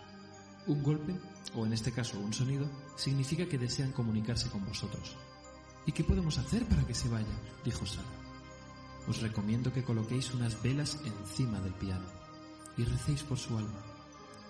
Un 0.66 0.82
golpe, 0.82 1.16
o 1.54 1.68
en 1.68 1.74
este 1.74 1.92
caso 1.92 2.20
un 2.20 2.34
sonido, 2.34 2.68
significa 2.96 3.46
que 3.48 3.60
desean 3.60 3.92
comunicarse 3.92 4.50
con 4.50 4.66
vosotros. 4.66 5.16
¿Y 5.86 5.92
qué 5.92 6.04
podemos 6.04 6.40
hacer 6.40 6.66
para 6.68 6.86
que 6.88 6.96
se 6.96 7.10
vaya? 7.10 7.28
dijo 7.64 7.86
Sara. 7.86 8.25
Os 9.08 9.22
recomiendo 9.22 9.72
que 9.72 9.84
coloquéis 9.84 10.34
unas 10.34 10.62
velas 10.62 11.00
encima 11.06 11.60
del 11.62 11.74
piano 11.74 12.08
y 12.78 12.84
recéis 12.84 13.24
por 13.24 13.38
su 13.38 13.58
alma. 13.58 13.82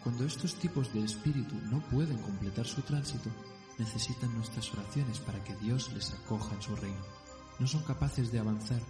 Cuando 0.04 0.24
estos 0.24 0.56
tipos 0.56 0.94
de 0.94 1.04
espíritu 1.04 1.56
no 1.72 1.82
pueden 1.90 2.18
completar 2.20 2.66
su 2.66 2.82
tránsito, 2.82 3.30
necesitan 3.78 4.34
nuestras 4.34 4.72
oraciones 4.74 5.20
para 5.20 5.44
que 5.44 5.56
Dios 5.58 5.92
les 5.94 6.12
acoja 6.14 6.56
en 6.56 6.62
su 6.62 6.76
reino. 6.76 7.04
No 7.60 7.68
son 7.68 7.84
capaces 7.84 8.32
de 8.32 8.40
avanzar 8.40 8.82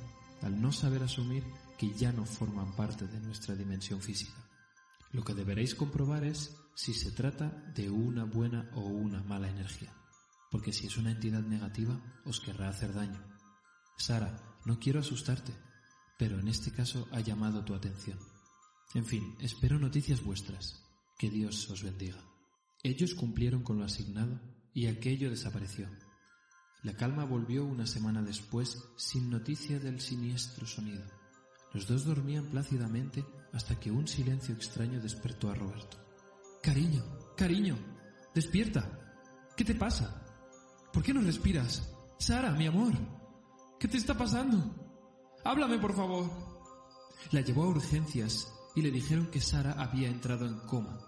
al 0.41 0.61
no 0.61 0.71
saber 0.71 1.03
asumir 1.03 1.43
que 1.77 1.91
ya 1.93 2.11
no 2.11 2.25
forman 2.25 2.75
parte 2.75 3.07
de 3.07 3.19
nuestra 3.19 3.55
dimensión 3.55 4.01
física. 4.01 4.37
Lo 5.11 5.23
que 5.23 5.33
deberéis 5.33 5.75
comprobar 5.75 6.23
es 6.23 6.55
si 6.75 6.93
se 6.93 7.11
trata 7.11 7.49
de 7.73 7.89
una 7.89 8.25
buena 8.25 8.69
o 8.75 8.81
una 8.81 9.23
mala 9.23 9.49
energía, 9.49 9.93
porque 10.51 10.73
si 10.73 10.87
es 10.87 10.97
una 10.97 11.11
entidad 11.11 11.41
negativa 11.41 11.99
os 12.25 12.41
querrá 12.41 12.69
hacer 12.69 12.93
daño. 12.93 13.23
Sara, 13.97 14.54
no 14.65 14.79
quiero 14.79 14.99
asustarte, 14.99 15.53
pero 16.17 16.39
en 16.39 16.47
este 16.47 16.71
caso 16.71 17.07
ha 17.11 17.19
llamado 17.19 17.63
tu 17.63 17.73
atención. 17.73 18.19
En 18.93 19.05
fin, 19.05 19.35
espero 19.39 19.79
noticias 19.79 20.23
vuestras. 20.23 20.81
Que 21.17 21.29
Dios 21.29 21.69
os 21.69 21.83
bendiga. 21.83 22.17
Ellos 22.83 23.15
cumplieron 23.15 23.63
con 23.63 23.79
lo 23.79 23.85
asignado 23.85 24.39
y 24.73 24.87
aquello 24.87 25.29
desapareció. 25.29 25.89
La 26.83 26.95
calma 26.95 27.25
volvió 27.25 27.65
una 27.65 27.87
semana 27.87 28.21
después 28.21 28.83
sin 28.97 29.29
noticia 29.29 29.79
del 29.79 30.01
siniestro 30.01 30.67
sonido. 30.67 31.03
Los 31.73 31.87
dos 31.87 32.05
dormían 32.05 32.45
plácidamente 32.45 33.25
hasta 33.53 33.79
que 33.79 33.91
un 33.91 34.07
silencio 34.07 34.53
extraño 34.53 35.01
despertó 35.01 35.49
a 35.49 35.55
Roberto. 35.55 35.97
Cariño, 36.61 37.03
cariño, 37.35 37.77
despierta. 38.33 39.15
¿Qué 39.57 39.63
te 39.63 39.75
pasa? 39.75 40.23
¿Por 40.93 41.03
qué 41.03 41.13
no 41.13 41.21
respiras? 41.21 41.91
Sara, 42.19 42.51
mi 42.51 42.67
amor, 42.67 42.93
¿qué 43.79 43.87
te 43.87 43.97
está 43.97 44.17
pasando? 44.17 44.57
Háblame, 45.43 45.77
por 45.77 45.95
favor. 45.95 46.29
La 47.31 47.41
llevó 47.41 47.63
a 47.63 47.67
urgencias 47.67 48.51
y 48.75 48.81
le 48.81 48.91
dijeron 48.91 49.27
que 49.27 49.41
Sara 49.41 49.73
había 49.77 50.09
entrado 50.09 50.45
en 50.45 50.59
coma. 50.61 50.99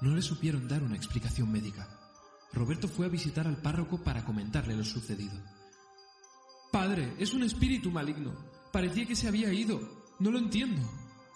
No 0.00 0.14
le 0.14 0.22
supieron 0.22 0.68
dar 0.68 0.82
una 0.82 0.96
explicación 0.96 1.50
médica. 1.50 1.88
Roberto 2.52 2.88
fue 2.88 3.06
a 3.06 3.10
visitar 3.10 3.46
al 3.46 3.60
párroco 3.60 4.02
para 4.02 4.24
comentarle 4.24 4.76
lo 4.76 4.84
sucedido. 4.84 5.34
Padre, 6.72 7.14
es 7.18 7.34
un 7.34 7.42
espíritu 7.42 7.90
maligno. 7.90 8.34
Parecía 8.72 9.06
que 9.06 9.16
se 9.16 9.28
había 9.28 9.52
ido. 9.52 9.80
No 10.18 10.30
lo 10.30 10.38
entiendo. 10.38 10.82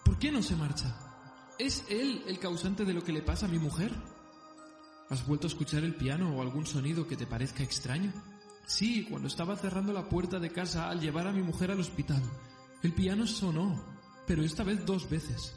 ¿Por 0.04 0.18
qué 0.18 0.30
no 0.30 0.42
se 0.42 0.56
marcha? 0.56 0.96
¿Es 1.58 1.84
él 1.88 2.22
el 2.26 2.38
causante 2.38 2.84
de 2.84 2.94
lo 2.94 3.02
que 3.02 3.12
le 3.12 3.22
pasa 3.22 3.46
a 3.46 3.48
mi 3.48 3.58
mujer? 3.58 3.92
¿Has 5.10 5.26
vuelto 5.26 5.46
a 5.46 5.50
escuchar 5.50 5.84
el 5.84 5.94
piano 5.94 6.36
o 6.36 6.42
algún 6.42 6.66
sonido 6.66 7.06
que 7.06 7.16
te 7.16 7.26
parezca 7.26 7.62
extraño? 7.62 8.12
Sí, 8.66 9.06
cuando 9.08 9.28
estaba 9.28 9.56
cerrando 9.56 9.92
la 9.92 10.08
puerta 10.08 10.38
de 10.38 10.50
casa 10.50 10.88
al 10.88 11.00
llevar 11.00 11.26
a 11.26 11.32
mi 11.32 11.42
mujer 11.42 11.70
al 11.70 11.80
hospital. 11.80 12.22
El 12.82 12.92
piano 12.92 13.26
sonó, 13.26 13.82
pero 14.26 14.42
esta 14.42 14.64
vez 14.64 14.84
dos 14.84 15.08
veces. 15.08 15.54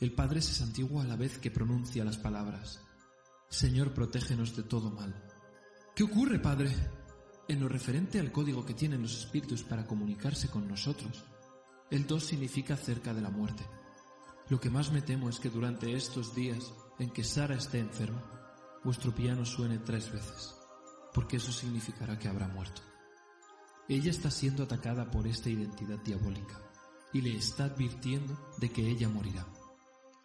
El 0.00 0.12
Padre 0.12 0.42
se 0.42 0.52
santigua 0.52 1.04
a 1.04 1.06
la 1.06 1.16
vez 1.16 1.38
que 1.38 1.50
pronuncia 1.50 2.04
las 2.04 2.18
palabras. 2.18 2.80
Señor, 3.48 3.94
protégenos 3.94 4.54
de 4.56 4.62
todo 4.62 4.90
mal. 4.90 5.14
¿Qué 5.94 6.02
ocurre, 6.02 6.38
Padre? 6.38 6.70
En 7.48 7.60
lo 7.60 7.68
referente 7.68 8.18
al 8.20 8.32
código 8.32 8.66
que 8.66 8.74
tienen 8.74 9.02
los 9.02 9.18
espíritus 9.18 9.62
para 9.62 9.86
comunicarse 9.86 10.48
con 10.48 10.68
nosotros, 10.68 11.24
el 11.90 12.06
2 12.06 12.24
significa 12.24 12.76
cerca 12.76 13.14
de 13.14 13.22
la 13.22 13.30
muerte. 13.30 13.64
Lo 14.48 14.60
que 14.60 14.70
más 14.70 14.92
me 14.92 15.02
temo 15.02 15.28
es 15.28 15.40
que 15.40 15.50
durante 15.50 15.94
estos 15.94 16.34
días 16.34 16.72
en 16.98 17.10
que 17.10 17.24
Sara 17.24 17.56
esté 17.56 17.80
enferma, 17.80 18.22
vuestro 18.84 19.12
piano 19.12 19.44
suene 19.44 19.78
tres 19.78 20.12
veces, 20.12 20.54
porque 21.12 21.38
eso 21.38 21.50
significará 21.50 22.18
que 22.18 22.28
habrá 22.28 22.46
muerto. 22.46 22.82
Ella 23.88 24.10
está 24.10 24.30
siendo 24.30 24.62
atacada 24.62 25.10
por 25.10 25.26
esta 25.26 25.50
identidad 25.50 25.98
diabólica 25.98 26.60
y 27.12 27.22
le 27.22 27.36
está 27.36 27.64
advirtiendo 27.64 28.38
de 28.58 28.70
que 28.70 28.88
ella 28.88 29.08
morirá. 29.08 29.46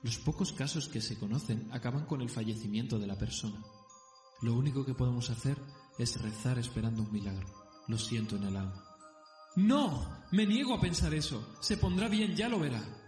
Los 0.04 0.18
pocos 0.18 0.54
casos 0.54 0.88
que 0.88 1.02
se 1.02 1.18
conocen 1.18 1.68
acaban 1.72 2.06
con 2.06 2.22
el 2.22 2.30
fallecimiento 2.30 3.00
de 3.00 3.08
la 3.08 3.18
persona. 3.18 3.64
Lo 4.42 4.54
único 4.54 4.86
que 4.86 4.96
podemos 4.96 5.30
hacer 5.30 5.58
es 5.98 6.22
rezar 6.22 6.60
esperando 6.60 7.04
un 7.04 7.12
milagro. 7.12 7.48
Lo 7.88 7.98
siento 7.98 8.36
en 8.36 8.44
el 8.44 8.58
alma. 8.58 8.84
No, 9.56 10.26
me 10.32 10.46
niego 10.46 10.76
a 10.76 10.82
pensar 10.82 11.14
eso. 11.14 11.56
Se 11.60 11.78
pondrá 11.78 12.08
bien, 12.08 12.36
ya 12.36 12.50
lo 12.50 12.60
verá. 12.60 13.01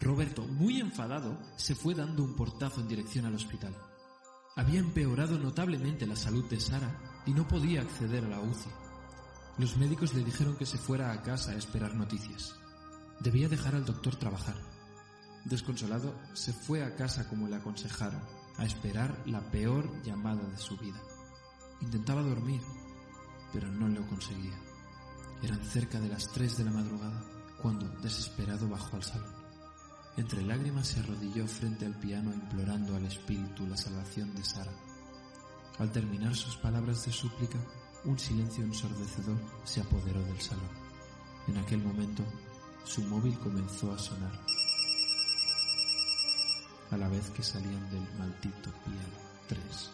Roberto, 0.00 0.46
muy 0.46 0.80
enfadado, 0.80 1.38
se 1.56 1.74
fue 1.74 1.94
dando 1.94 2.22
un 2.22 2.36
portazo 2.36 2.80
en 2.80 2.88
dirección 2.88 3.24
al 3.24 3.34
hospital. 3.34 3.74
Había 4.54 4.80
empeorado 4.80 5.38
notablemente 5.38 6.06
la 6.06 6.16
salud 6.16 6.44
de 6.48 6.60
Sara 6.60 7.22
y 7.26 7.32
no 7.32 7.48
podía 7.48 7.80
acceder 7.82 8.24
a 8.24 8.28
la 8.28 8.40
UCI. 8.40 8.70
Los 9.58 9.76
médicos 9.78 10.14
le 10.14 10.22
dijeron 10.22 10.56
que 10.56 10.66
se 10.66 10.76
fuera 10.76 11.12
a 11.12 11.22
casa 11.22 11.52
a 11.52 11.56
esperar 11.56 11.94
noticias. 11.94 12.54
Debía 13.20 13.48
dejar 13.48 13.74
al 13.74 13.86
doctor 13.86 14.16
trabajar. 14.16 14.56
Desconsolado, 15.46 16.14
se 16.34 16.52
fue 16.52 16.84
a 16.84 16.94
casa 16.94 17.28
como 17.28 17.48
le 17.48 17.56
aconsejaron, 17.56 18.20
a 18.58 18.64
esperar 18.64 19.22
la 19.26 19.40
peor 19.50 20.02
llamada 20.02 20.42
de 20.46 20.58
su 20.58 20.76
vida. 20.76 21.00
Intentaba 21.80 22.22
dormir, 22.22 22.60
pero 23.52 23.70
no 23.70 23.88
lo 23.88 24.06
conseguía. 24.06 24.58
Eran 25.42 25.64
cerca 25.64 26.00
de 26.00 26.08
las 26.08 26.30
tres 26.32 26.58
de 26.58 26.64
la 26.64 26.72
madrugada 26.72 27.24
cuando, 27.62 27.88
desesperado, 28.00 28.68
bajó 28.68 28.96
al 28.96 29.04
salón. 29.04 29.35
Entre 30.16 30.42
lágrimas 30.42 30.88
se 30.88 31.00
arrodilló 31.00 31.46
frente 31.46 31.84
al 31.84 31.94
piano 31.94 32.32
implorando 32.32 32.96
al 32.96 33.04
espíritu 33.04 33.66
la 33.66 33.76
salvación 33.76 34.34
de 34.34 34.44
Sara. 34.44 34.72
Al 35.78 35.92
terminar 35.92 36.34
sus 36.34 36.56
palabras 36.56 37.04
de 37.04 37.12
súplica, 37.12 37.58
un 38.04 38.18
silencio 38.18 38.64
ensordecedor 38.64 39.38
se 39.64 39.82
apoderó 39.82 40.22
del 40.22 40.40
salón. 40.40 40.70
En 41.48 41.58
aquel 41.58 41.82
momento, 41.82 42.24
su 42.84 43.02
móvil 43.02 43.38
comenzó 43.38 43.92
a 43.92 43.98
sonar 43.98 44.32
a 46.90 46.96
la 46.96 47.08
vez 47.08 47.30
que 47.30 47.42
salían 47.42 47.90
del 47.90 48.18
maldito 48.18 48.70
piano 48.84 49.26
tres 49.48 49.90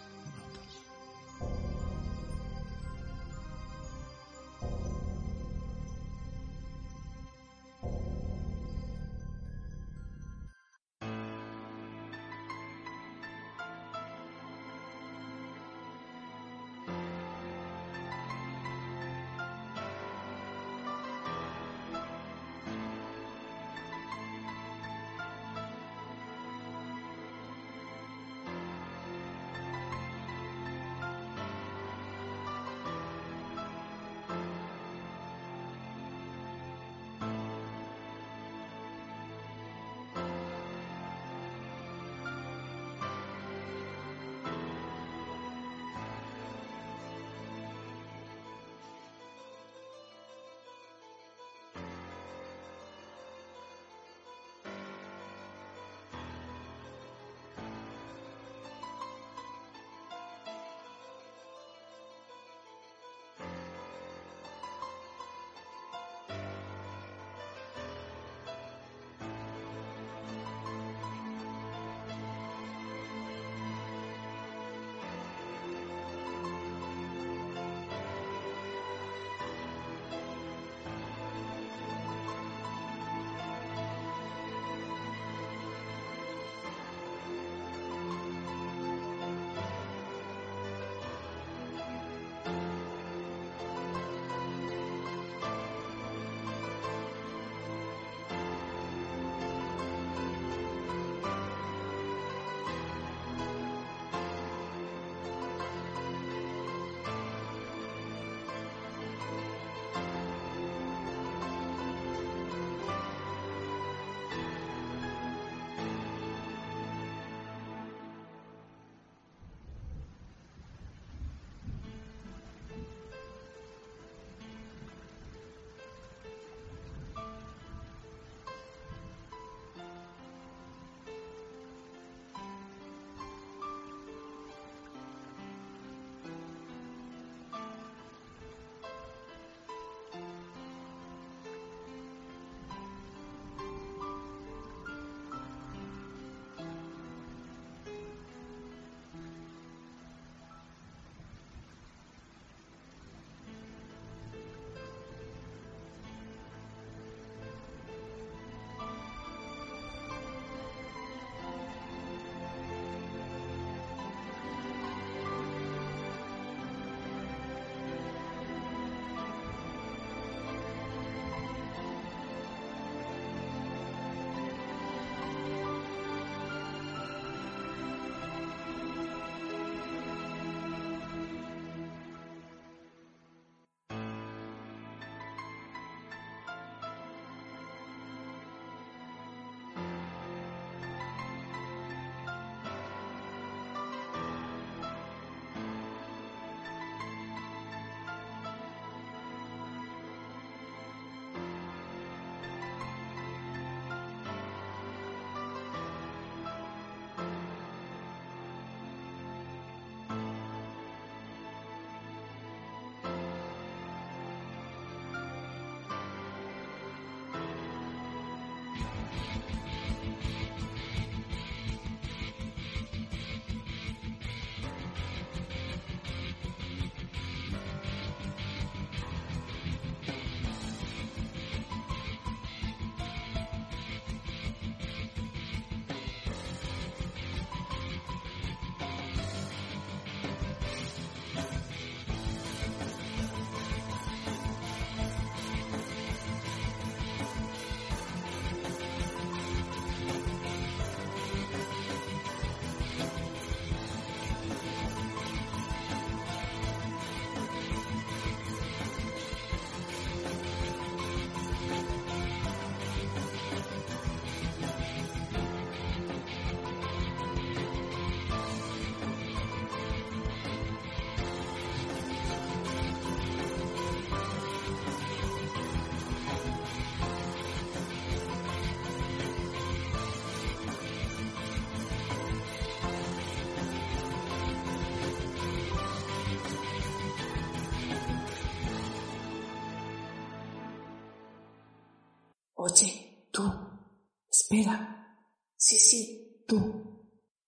Espera. 294.53 295.17
Sí, 295.57 295.79
sí, 295.79 296.45
tú. 296.47 296.59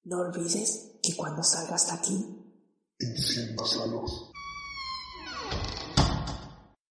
No 0.04 0.20
olvides 0.20 0.73